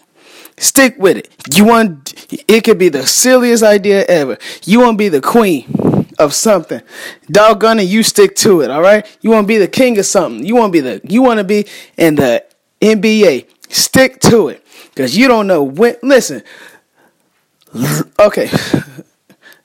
Stick 0.59 0.97
with 0.99 1.17
it. 1.17 1.29
You 1.53 1.65
want 1.65 2.15
it 2.47 2.63
could 2.63 2.79
be 2.79 2.89
the 2.89 3.07
silliest 3.07 3.63
idea 3.63 4.05
ever. 4.05 4.39
You 4.65 4.81
want 4.81 4.95
to 4.95 4.99
be 4.99 5.09
the 5.09 5.21
queen 5.21 5.65
of 6.23 6.35
something. 6.35 6.81
Doggone 7.31 7.81
it, 7.81 7.85
you 7.85 8.03
stick 8.03 8.35
to 8.37 8.61
it, 8.63 8.71
all 8.71 8.81
right? 8.83 9.07
You 9.21 9.31
want 9.31 9.45
to 9.45 9.49
be 9.49 9.59
the 9.59 9.69
king 9.69 9.99
of 9.99 10.07
something. 10.07 10.45
You 10.45 10.57
want 10.57 10.73
to 10.73 10.73
be 10.73 10.81
the 10.81 11.01
you 11.05 11.23
want 11.23 11.39
to 11.39 11.45
be 11.45 11.67
in 11.97 12.15
the 12.17 12.45
NBA. 12.81 13.47
Stick 13.69 14.21
to 14.21 14.49
it 14.49 14.65
cuz 14.95 15.17
you 15.17 15.29
don't 15.29 15.47
know 15.47 15.63
when 15.63 15.97
listen. 16.03 16.43
Okay. 18.19 18.49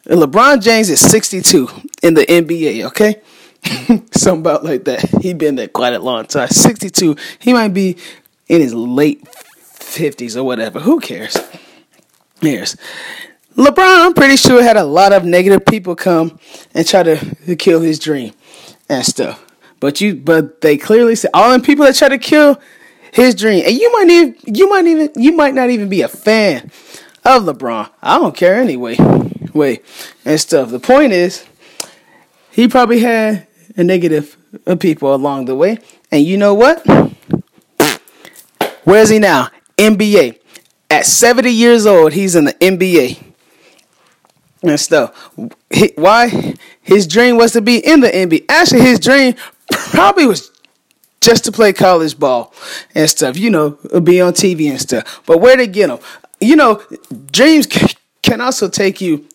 LeBron 0.07 0.61
James 0.61 0.89
is 0.89 1.01
62 1.01 1.67
in 2.01 2.13
the 2.13 2.25
NBA, 2.25 2.85
okay? 2.85 3.21
Something 4.13 4.39
about 4.39 4.63
like 4.63 4.85
that. 4.85 5.01
He 5.21 5.33
been 5.33 5.55
there 5.55 5.67
quite 5.67 5.93
a 5.93 5.99
long 5.99 6.25
time. 6.25 6.47
62. 6.47 7.17
He 7.39 7.51
might 7.51 7.73
be 7.73 7.97
in 8.47 8.61
his 8.61 8.73
late 8.73 9.25
50s 9.25 10.37
or 10.37 10.43
whatever. 10.43 10.79
Who 10.79 11.01
cares? 11.01 11.37
Cares. 12.41 12.77
LeBron, 13.57 14.05
I'm 14.05 14.13
pretty 14.13 14.37
sure 14.37 14.61
had 14.61 14.77
a 14.77 14.83
lot 14.83 15.13
of 15.13 15.25
negative 15.25 15.65
people 15.65 15.95
come 15.95 16.39
and 16.75 16.87
try 16.87 17.01
to 17.01 17.55
kill 17.55 17.81
his 17.81 17.97
dream 17.97 18.33
and 18.87 19.03
stuff. 19.03 19.43
But 19.79 19.99
you, 19.99 20.13
but 20.13 20.61
they 20.61 20.77
clearly 20.77 21.15
said 21.15 21.31
all 21.33 21.51
the 21.57 21.63
people 21.63 21.83
that 21.85 21.95
try 21.95 22.09
to 22.09 22.19
kill 22.19 22.61
his 23.11 23.33
dream, 23.33 23.63
and 23.65 23.75
you 23.75 23.91
might 23.93 24.09
even, 24.09 24.35
you 24.45 24.69
might 24.69 24.85
even, 24.85 25.09
you 25.15 25.31
might 25.31 25.55
not 25.55 25.71
even 25.71 25.89
be 25.89 26.03
a 26.03 26.07
fan 26.07 26.69
of 27.25 27.43
LeBron. 27.45 27.89
I 27.99 28.19
don't 28.19 28.35
care 28.35 28.55
anyway 28.55 28.95
way 29.53 29.81
and 30.23 30.39
stuff. 30.39 30.69
The 30.69 30.79
point 30.79 31.13
is, 31.13 31.43
he 32.51 32.67
probably 32.67 32.99
had 32.99 33.47
a 33.75 33.83
negative 33.83 34.37
of 34.67 34.79
people 34.79 35.15
along 35.15 35.45
the 35.45 35.55
way. 35.55 35.79
And 36.11 36.23
you 36.23 36.37
know 36.37 36.53
what? 36.53 36.85
Where 38.83 39.01
is 39.01 39.09
he 39.09 39.17
now? 39.17 39.49
NBA. 39.77 40.39
At 40.91 41.07
70 41.07 41.51
years 41.51 41.87
old, 41.87 42.13
he's 42.13 42.35
in 42.35 42.45
the 42.45 42.53
NBA 42.53 43.23
and 44.63 44.79
stuff. 44.79 45.31
He, 45.69 45.91
why? 45.95 46.55
His 46.81 47.07
dream 47.07 47.37
was 47.37 47.53
to 47.53 47.61
be 47.61 47.77
in 47.77 47.99
the 47.99 48.09
NBA. 48.09 48.45
Actually, 48.49 48.81
his 48.81 48.99
dream 48.99 49.35
probably 49.71 50.25
was 50.25 50.51
just 51.21 51.45
to 51.45 51.51
play 51.51 51.73
college 51.73 52.17
ball 52.17 52.53
and 52.95 53.09
stuff. 53.09 53.37
You 53.37 53.49
know, 53.49 53.71
be 54.03 54.21
on 54.21 54.33
TV 54.33 54.69
and 54.69 54.79
stuff. 54.79 55.21
But 55.25 55.39
where 55.39 55.57
to 55.57 55.67
get 55.67 55.87
them? 55.87 55.99
You 56.39 56.55
know, 56.55 56.81
dreams 57.31 57.67
can 58.21 58.41
also 58.41 58.69
take 58.69 59.01
you 59.01 59.27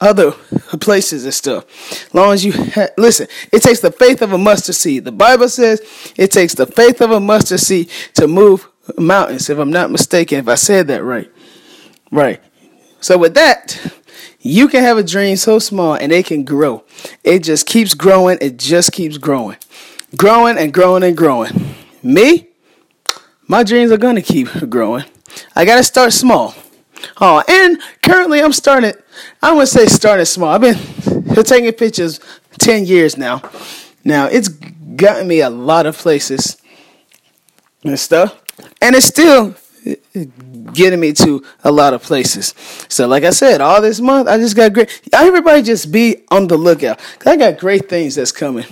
other 0.00 0.32
places 0.80 1.24
and 1.24 1.34
stuff. 1.34 2.14
Long 2.14 2.32
as 2.32 2.44
you 2.44 2.52
ha- 2.52 2.88
listen, 2.98 3.28
it 3.52 3.62
takes 3.62 3.80
the 3.80 3.92
faith 3.92 4.22
of 4.22 4.32
a 4.32 4.38
mustard 4.38 4.74
seed. 4.74 5.04
The 5.04 5.12
Bible 5.12 5.48
says 5.48 5.80
it 6.16 6.30
takes 6.30 6.54
the 6.54 6.66
faith 6.66 7.00
of 7.00 7.10
a 7.10 7.20
mustard 7.20 7.60
seed 7.60 7.90
to 8.14 8.26
move 8.26 8.68
mountains. 8.98 9.48
If 9.48 9.58
I'm 9.58 9.70
not 9.70 9.90
mistaken, 9.90 10.38
if 10.38 10.48
I 10.48 10.54
said 10.54 10.88
that 10.88 11.02
right, 11.02 11.30
right. 12.10 12.40
So 13.00 13.16
with 13.16 13.34
that, 13.34 13.78
you 14.46 14.68
can 14.68 14.82
have 14.82 14.96
a 14.96 15.02
dream 15.02 15.36
so 15.36 15.58
small 15.58 15.94
and 15.94 16.12
it 16.12 16.26
can 16.26 16.44
grow. 16.44 16.84
It 17.24 17.42
just 17.42 17.66
keeps 17.66 17.94
growing. 17.94 18.38
It 18.40 18.58
just 18.58 18.92
keeps 18.92 19.18
growing, 19.18 19.56
growing 20.16 20.56
and 20.56 20.72
growing 20.72 21.02
and 21.02 21.16
growing. 21.16 21.74
Me, 22.02 22.48
my 23.48 23.64
dreams 23.64 23.90
are 23.90 23.96
gonna 23.96 24.22
keep 24.22 24.48
growing. 24.70 25.04
I 25.54 25.64
gotta 25.64 25.82
start 25.82 26.12
small. 26.12 26.54
Oh, 27.20 27.42
and 27.48 27.78
currently 28.02 28.40
I'm 28.40 28.52
starting. 28.52 28.94
I 29.42 29.58
to 29.58 29.66
say 29.66 29.86
starting 29.86 30.24
small. 30.24 30.48
I've 30.48 30.60
been 30.60 31.44
taking 31.44 31.72
pictures 31.72 32.20
ten 32.58 32.86
years 32.86 33.16
now. 33.16 33.42
Now 34.04 34.26
it's 34.26 34.48
gotten 34.48 35.26
me 35.26 35.40
a 35.40 35.50
lot 35.50 35.86
of 35.86 35.96
places 35.96 36.56
and 37.82 37.98
stuff, 37.98 38.40
and 38.80 38.94
it's 38.94 39.06
still 39.06 39.54
getting 40.72 41.00
me 41.00 41.12
to 41.12 41.44
a 41.64 41.72
lot 41.72 41.94
of 41.94 42.02
places. 42.02 42.54
So, 42.88 43.06
like 43.06 43.24
I 43.24 43.30
said, 43.30 43.60
all 43.60 43.80
this 43.80 44.00
month 44.00 44.28
I 44.28 44.38
just 44.38 44.56
got 44.56 44.72
great. 44.72 45.00
Everybody 45.12 45.62
just 45.62 45.92
be 45.92 46.24
on 46.30 46.46
the 46.46 46.56
lookout. 46.56 46.98
Cause 47.18 47.32
I 47.32 47.36
got 47.36 47.58
great 47.58 47.88
things 47.88 48.14
that's 48.14 48.32
coming 48.32 48.66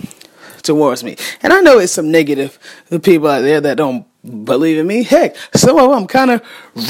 towards 0.63 1.03
me, 1.03 1.17
and 1.41 1.53
I 1.53 1.61
know 1.61 1.79
it's 1.79 1.93
some 1.93 2.11
negative 2.11 2.59
people 3.03 3.27
out 3.27 3.41
there 3.41 3.61
that 3.61 3.77
don't 3.77 4.05
believe 4.45 4.77
in 4.77 4.87
me. 4.87 5.03
Heck, 5.03 5.35
some 5.55 5.77
of 5.77 5.89
them 5.89 6.07
kind 6.07 6.31
of 6.31 6.41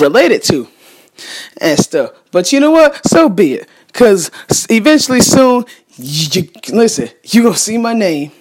related 0.01 0.43
to 0.43 0.67
and 1.61 1.79
stuff. 1.79 2.11
But 2.31 2.51
you 2.51 2.59
know 2.59 2.71
what? 2.71 3.05
So 3.07 3.29
be 3.29 3.53
it. 3.53 3.69
Cause 3.93 4.31
eventually, 4.69 5.21
soon, 5.21 5.65
you, 5.97 6.41
you 6.43 6.49
listen. 6.73 7.09
You 7.23 7.43
gonna 7.43 7.55
see 7.55 7.77
my 7.77 7.93
name 7.93 8.31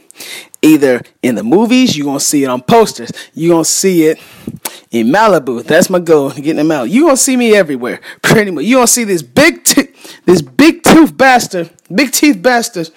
either 0.64 1.02
in 1.22 1.34
the 1.34 1.44
movies. 1.44 1.96
you're 1.96 2.06
gonna 2.06 2.18
see 2.20 2.44
it 2.44 2.48
on 2.48 2.62
posters. 2.62 3.12
you're 3.34 3.54
gonna 3.54 3.64
see 3.64 4.04
it 4.04 4.18
in 4.90 5.08
Malibu. 5.08 5.62
That's 5.62 5.90
my 5.90 5.98
goal. 5.98 6.30
Getting 6.30 6.56
them 6.56 6.70
out. 6.70 6.84
You're 6.90 7.06
gonna 7.06 7.16
see 7.16 7.36
me 7.36 7.54
everywhere. 7.54 8.00
Pretty 8.22 8.50
much. 8.50 8.64
You're 8.64 8.78
gonna 8.78 8.86
see 8.86 9.04
this 9.04 9.22
big, 9.22 9.64
t- 9.64 9.88
this 10.24 10.42
big 10.42 10.82
tooth 10.82 11.16
bastard, 11.16 11.70
big 11.94 12.12
teeth 12.12 12.42
bastard 12.42 12.90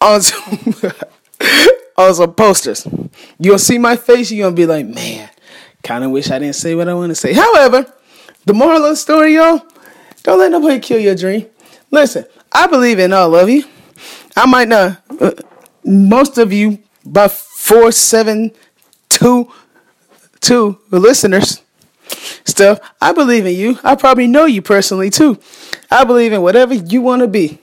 on 0.00 0.22
some, 0.22 0.74
on 1.96 2.14
some 2.14 2.34
posters. 2.34 2.86
You're 3.38 3.52
gonna 3.52 3.58
see 3.58 3.78
my 3.78 3.96
face. 3.96 4.30
you're 4.30 4.46
gonna 4.46 4.56
be 4.56 4.66
like, 4.66 4.86
man. 4.86 5.28
Kind 5.82 6.04
of 6.04 6.10
wish 6.10 6.30
I 6.30 6.38
didn't 6.38 6.56
say 6.56 6.74
what 6.74 6.88
I 6.88 6.94
want 6.94 7.10
to 7.10 7.14
say. 7.14 7.32
However, 7.32 7.90
the 8.44 8.52
moral 8.52 8.84
of 8.84 8.90
the 8.90 8.96
story, 8.96 9.34
y'all, 9.36 9.62
don't 10.22 10.38
let 10.38 10.50
nobody 10.50 10.78
kill 10.78 11.00
your 11.00 11.14
dream. 11.14 11.46
Listen, 11.90 12.24
I 12.52 12.66
believe 12.66 12.98
in 12.98 13.12
all 13.12 13.34
of 13.34 13.48
you. 13.48 13.64
I 14.36 14.46
might 14.46 14.68
not, 14.68 15.02
uh, 15.20 15.32
most 15.84 16.38
of 16.38 16.52
you, 16.52 16.78
by 17.04 17.28
four, 17.28 17.92
seven, 17.92 18.52
two, 19.08 19.52
two 20.40 20.78
listeners, 20.90 21.62
stuff. 22.44 22.80
I 23.00 23.12
believe 23.12 23.46
in 23.46 23.54
you. 23.54 23.78
I 23.84 23.94
probably 23.94 24.26
know 24.26 24.44
you 24.44 24.62
personally 24.62 25.10
too. 25.10 25.38
I 25.90 26.04
believe 26.04 26.32
in 26.32 26.42
whatever 26.42 26.74
you 26.74 27.02
want 27.02 27.22
to 27.22 27.28
be 27.28 27.58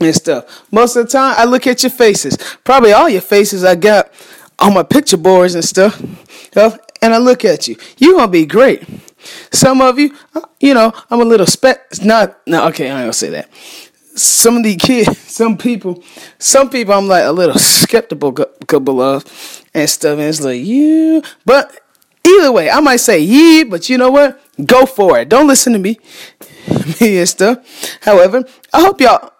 and 0.00 0.14
stuff. 0.14 0.64
Most 0.72 0.96
of 0.96 1.06
the 1.06 1.12
time, 1.12 1.34
I 1.38 1.44
look 1.44 1.66
at 1.66 1.82
your 1.82 1.90
faces. 1.90 2.36
Probably 2.64 2.92
all 2.92 3.08
your 3.08 3.20
faces 3.20 3.64
I 3.64 3.74
got 3.74 4.10
on 4.58 4.74
my 4.74 4.82
picture 4.82 5.16
boards 5.16 5.54
and 5.54 5.64
stuff. 5.64 6.00
And 7.02 7.14
I 7.14 7.18
look 7.18 7.44
at 7.44 7.68
you. 7.68 7.76
You're 7.98 8.14
going 8.14 8.28
to 8.28 8.32
be 8.32 8.46
great. 8.46 8.82
Some 9.52 9.80
of 9.80 9.98
you, 9.98 10.14
uh, 10.34 10.40
you 10.60 10.74
know, 10.74 10.92
I'm 11.10 11.20
a 11.20 11.24
little 11.24 11.46
spec. 11.46 12.02
Not 12.02 12.38
no. 12.46 12.68
Okay, 12.68 12.90
I 12.90 13.02
gonna 13.02 13.12
say 13.12 13.30
that. 13.30 13.48
Some 14.16 14.58
of 14.58 14.62
the 14.64 14.76
kids, 14.76 15.18
some 15.18 15.56
people, 15.56 16.02
some 16.38 16.70
people, 16.70 16.94
I'm 16.94 17.08
like 17.08 17.24
a 17.24 17.32
little 17.32 17.58
skeptical 17.58 18.32
couple 18.32 19.00
of 19.00 19.62
and 19.74 19.88
stuff. 19.88 20.18
And 20.18 20.28
it's 20.28 20.40
like 20.40 20.62
you, 20.62 21.22
but 21.44 21.80
either 22.24 22.52
way, 22.52 22.70
I 22.70 22.80
might 22.80 22.96
say 22.96 23.20
yeah, 23.20 23.64
but 23.64 23.88
you 23.88 23.98
know 23.98 24.10
what? 24.10 24.40
Go 24.64 24.86
for 24.86 25.18
it. 25.18 25.28
Don't 25.28 25.46
listen 25.46 25.72
to 25.74 25.78
me, 25.78 25.98
me 27.00 27.18
and 27.18 27.28
stuff. 27.28 27.58
However, 28.02 28.44
I 28.72 28.80
hope 28.80 29.00
y'all 29.00 29.32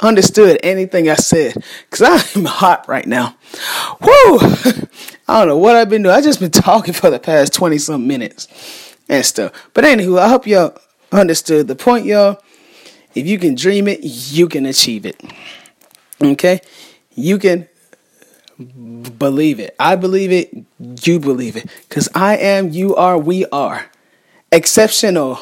understood 0.00 0.60
anything 0.62 1.10
I 1.10 1.14
said 1.14 1.54
because 1.90 2.34
I'm 2.36 2.44
hot 2.44 2.86
right 2.88 3.06
now. 3.06 3.36
Whoo! 4.00 4.38
I 5.28 5.38
don't 5.40 5.48
know 5.48 5.58
what 5.58 5.76
I've 5.76 5.90
been 5.90 6.02
doing. 6.02 6.14
I 6.14 6.20
just 6.20 6.40
been 6.40 6.50
talking 6.50 6.94
for 6.94 7.10
the 7.10 7.18
past 7.18 7.52
20 7.52 7.78
some 7.78 8.06
minutes 8.06 8.94
and 9.08 9.24
stuff. 9.24 9.52
But 9.74 9.84
anywho, 9.84 10.18
I 10.18 10.28
hope 10.28 10.46
y'all 10.46 10.78
understood 11.12 11.68
the 11.68 11.76
point, 11.76 12.06
y'all. 12.06 12.42
If 13.14 13.26
you 13.26 13.38
can 13.38 13.54
dream 13.54 13.88
it, 13.88 14.00
you 14.02 14.48
can 14.48 14.66
achieve 14.66 15.06
it. 15.06 15.20
Okay? 16.20 16.60
You 17.14 17.38
can 17.38 17.68
believe 19.18 19.60
it. 19.60 19.74
I 19.78 19.96
believe 19.96 20.32
it. 20.32 20.52
You 21.06 21.20
believe 21.20 21.56
it. 21.56 21.70
Because 21.88 22.08
I 22.14 22.36
am, 22.36 22.70
you 22.70 22.94
are, 22.96 23.18
we 23.18 23.46
are. 23.46 23.86
Exceptional. 24.50 25.38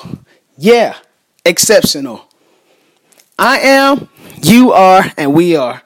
Yeah, 0.56 0.96
exceptional. 1.44 2.28
I 3.38 3.58
am, 3.58 4.08
you 4.42 4.72
are, 4.72 5.04
and 5.16 5.34
we 5.34 5.56
are 5.56 5.82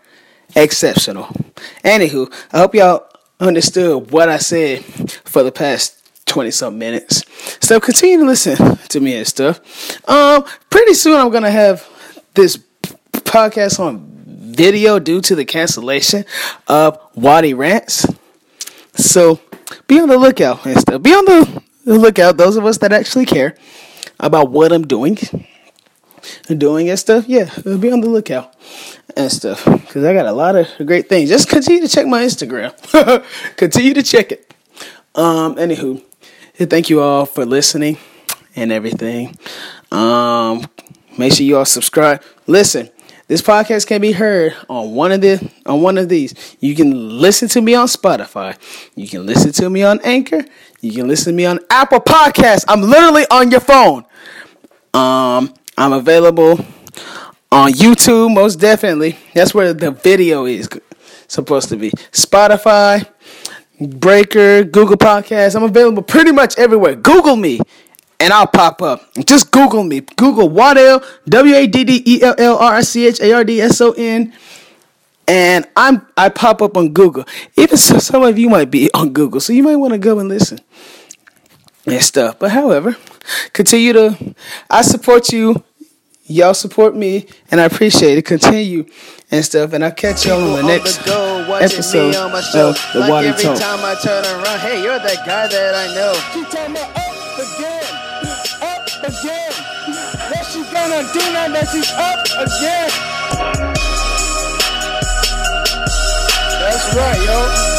exceptional. 0.54 1.24
Anywho, 1.84 2.32
I 2.52 2.58
hope 2.58 2.74
y'all 2.74 3.08
understood 3.40 4.10
what 4.10 4.28
I 4.28 4.38
said 4.38 4.84
for 5.24 5.42
the 5.42 5.52
past 5.52 5.99
20 6.30 6.50
some 6.52 6.78
minutes. 6.78 7.24
So 7.60 7.80
continue 7.80 8.18
to 8.18 8.24
listen 8.24 8.76
to 8.76 9.00
me 9.00 9.16
and 9.16 9.26
stuff. 9.26 9.60
Um, 10.08 10.44
pretty 10.70 10.94
soon 10.94 11.18
I'm 11.18 11.30
gonna 11.30 11.50
have 11.50 11.86
this 12.34 12.56
podcast 13.12 13.80
on 13.80 14.06
video 14.14 14.98
due 14.98 15.20
to 15.22 15.34
the 15.34 15.44
cancellation 15.44 16.24
of 16.68 16.98
Waddy 17.14 17.52
Rants. 17.52 18.06
So 18.94 19.40
be 19.86 19.98
on 20.00 20.08
the 20.08 20.18
lookout 20.18 20.64
and 20.64 20.78
stuff. 20.78 21.02
Be 21.02 21.12
on 21.12 21.24
the 21.24 21.62
lookout, 21.84 22.36
those 22.36 22.56
of 22.56 22.64
us 22.64 22.78
that 22.78 22.92
actually 22.92 23.26
care 23.26 23.56
about 24.20 24.50
what 24.50 24.72
I'm 24.72 24.86
doing. 24.86 25.18
Doing 26.46 26.90
and 26.90 26.98
stuff, 26.98 27.24
yeah, 27.28 27.50
be 27.64 27.90
on 27.90 28.02
the 28.02 28.08
lookout 28.08 28.54
and 29.16 29.32
stuff 29.32 29.64
because 29.64 30.04
I 30.04 30.12
got 30.12 30.26
a 30.26 30.32
lot 30.32 30.54
of 30.54 30.68
great 30.84 31.08
things. 31.08 31.30
Just 31.30 31.48
continue 31.48 31.80
to 31.80 31.88
check 31.88 32.06
my 32.06 32.22
Instagram. 32.22 32.74
continue 33.56 33.94
to 33.94 34.02
check 34.02 34.30
it. 34.30 34.52
Um, 35.14 35.56
anywho, 35.56 36.02
thank 36.66 36.90
you 36.90 37.00
all 37.00 37.26
for 37.26 37.46
listening 37.46 37.96
and 38.56 38.72
everything. 38.72 39.36
Um, 39.90 40.66
make 41.16 41.32
sure 41.32 41.46
you 41.46 41.56
all 41.56 41.64
subscribe. 41.64 42.22
Listen, 42.46 42.90
this 43.28 43.42
podcast 43.42 43.86
can 43.86 44.00
be 44.00 44.12
heard 44.12 44.56
on 44.68 44.94
one 44.94 45.12
of 45.12 45.20
the 45.20 45.50
on 45.64 45.82
one 45.82 45.98
of 45.98 46.08
these. 46.08 46.56
You 46.60 46.74
can 46.74 47.20
listen 47.20 47.48
to 47.50 47.60
me 47.60 47.74
on 47.74 47.86
Spotify. 47.86 48.58
You 48.96 49.08
can 49.08 49.24
listen 49.24 49.52
to 49.52 49.70
me 49.70 49.82
on 49.82 50.00
Anchor. 50.02 50.44
You 50.80 50.92
can 50.92 51.08
listen 51.08 51.32
to 51.32 51.36
me 51.36 51.46
on 51.46 51.60
Apple 51.70 52.00
Podcasts. 52.00 52.64
I'm 52.66 52.82
literally 52.82 53.24
on 53.30 53.50
your 53.50 53.60
phone. 53.60 54.04
Um, 54.92 55.54
I'm 55.78 55.92
available 55.92 56.58
on 57.52 57.72
YouTube, 57.72 58.34
most 58.34 58.56
definitely. 58.56 59.16
That's 59.34 59.54
where 59.54 59.72
the 59.72 59.92
video 59.92 60.44
is 60.46 60.68
supposed 61.28 61.68
to 61.68 61.76
be. 61.76 61.90
Spotify, 62.12 63.08
Breaker, 63.80 64.64
Google 64.64 64.96
Podcasts. 64.96 65.56
I'm 65.56 65.62
available 65.62 66.02
pretty 66.02 66.32
much 66.32 66.58
everywhere. 66.58 66.94
Google 66.94 67.36
me 67.36 67.60
and 68.20 68.32
I'll 68.32 68.46
pop 68.46 68.82
up. 68.82 69.12
Just 69.24 69.50
Google 69.50 69.82
me. 69.82 70.00
Google 70.00 70.48
Waddell, 70.48 71.02
W 71.28 71.54
A 71.54 71.66
D 71.66 71.84
D 71.84 72.02
E 72.06 72.22
L 72.22 72.34
L 72.38 72.58
R 72.58 72.74
I 72.74 72.80
C 72.82 73.06
H 73.06 73.20
A 73.20 73.32
R 73.32 73.44
D 73.44 73.60
S 73.60 73.80
O 73.80 73.92
N. 73.92 74.32
And 75.26 75.66
I'm 75.76 76.06
I 76.16 76.28
pop 76.28 76.60
up 76.60 76.76
on 76.76 76.92
Google. 76.92 77.24
Even 77.56 77.76
so, 77.76 77.98
some 77.98 78.22
of 78.22 78.38
you 78.38 78.48
might 78.48 78.70
be 78.70 78.90
on 78.92 79.12
Google, 79.12 79.40
so 79.40 79.52
you 79.52 79.62
might 79.62 79.76
want 79.76 79.92
to 79.92 79.98
go 79.98 80.18
and 80.18 80.28
listen 80.28 80.58
and 81.86 82.02
stuff. 82.02 82.38
But 82.38 82.50
however, 82.50 82.96
continue 83.52 83.92
to 83.94 84.34
I 84.68 84.82
support 84.82 85.32
you 85.32 85.62
y'all 86.30 86.54
support 86.54 86.94
me 86.94 87.26
and 87.50 87.60
I 87.60 87.64
appreciate 87.64 88.16
it. 88.16 88.24
Continue 88.24 88.86
and 89.30 89.44
stuff. 89.44 89.72
And 89.72 89.84
I'll 89.84 89.92
catch 89.92 90.24
y'all 90.26 90.40
on 90.40 90.62
the 90.62 90.62
next 90.62 90.98
on 90.98 91.04
the 91.04 91.46
go, 91.46 91.54
episode 91.56 92.14
of 92.14 92.92
the 92.92 93.00
like 93.00 93.10
Waddy 93.10 93.28
every 93.28 93.42
Talk. 93.42 93.58
time 93.58 93.80
I 93.84 93.94
turn 94.00 94.24
around, 94.24 94.60
hey, 94.60 94.82
you're 94.82 94.98
that 94.98 95.26
guy 95.26 95.48
that 95.48 95.74
I 95.74 95.86
know. 95.94 96.14
She 96.32 96.44
tell 96.48 96.68
me 96.68 96.80
up 96.80 97.36
again, 97.36 97.84
up 98.62 98.86
again. 99.04 99.52
What 100.30 100.46
she 100.46 100.62
gonna 100.72 101.02
do 101.12 101.20
now 101.34 101.48
that 101.50 101.68
she's 101.72 101.90
up 101.98 102.24
again? 102.38 102.90
That's 106.60 106.94
right, 106.94 107.20
yo. 107.26 107.70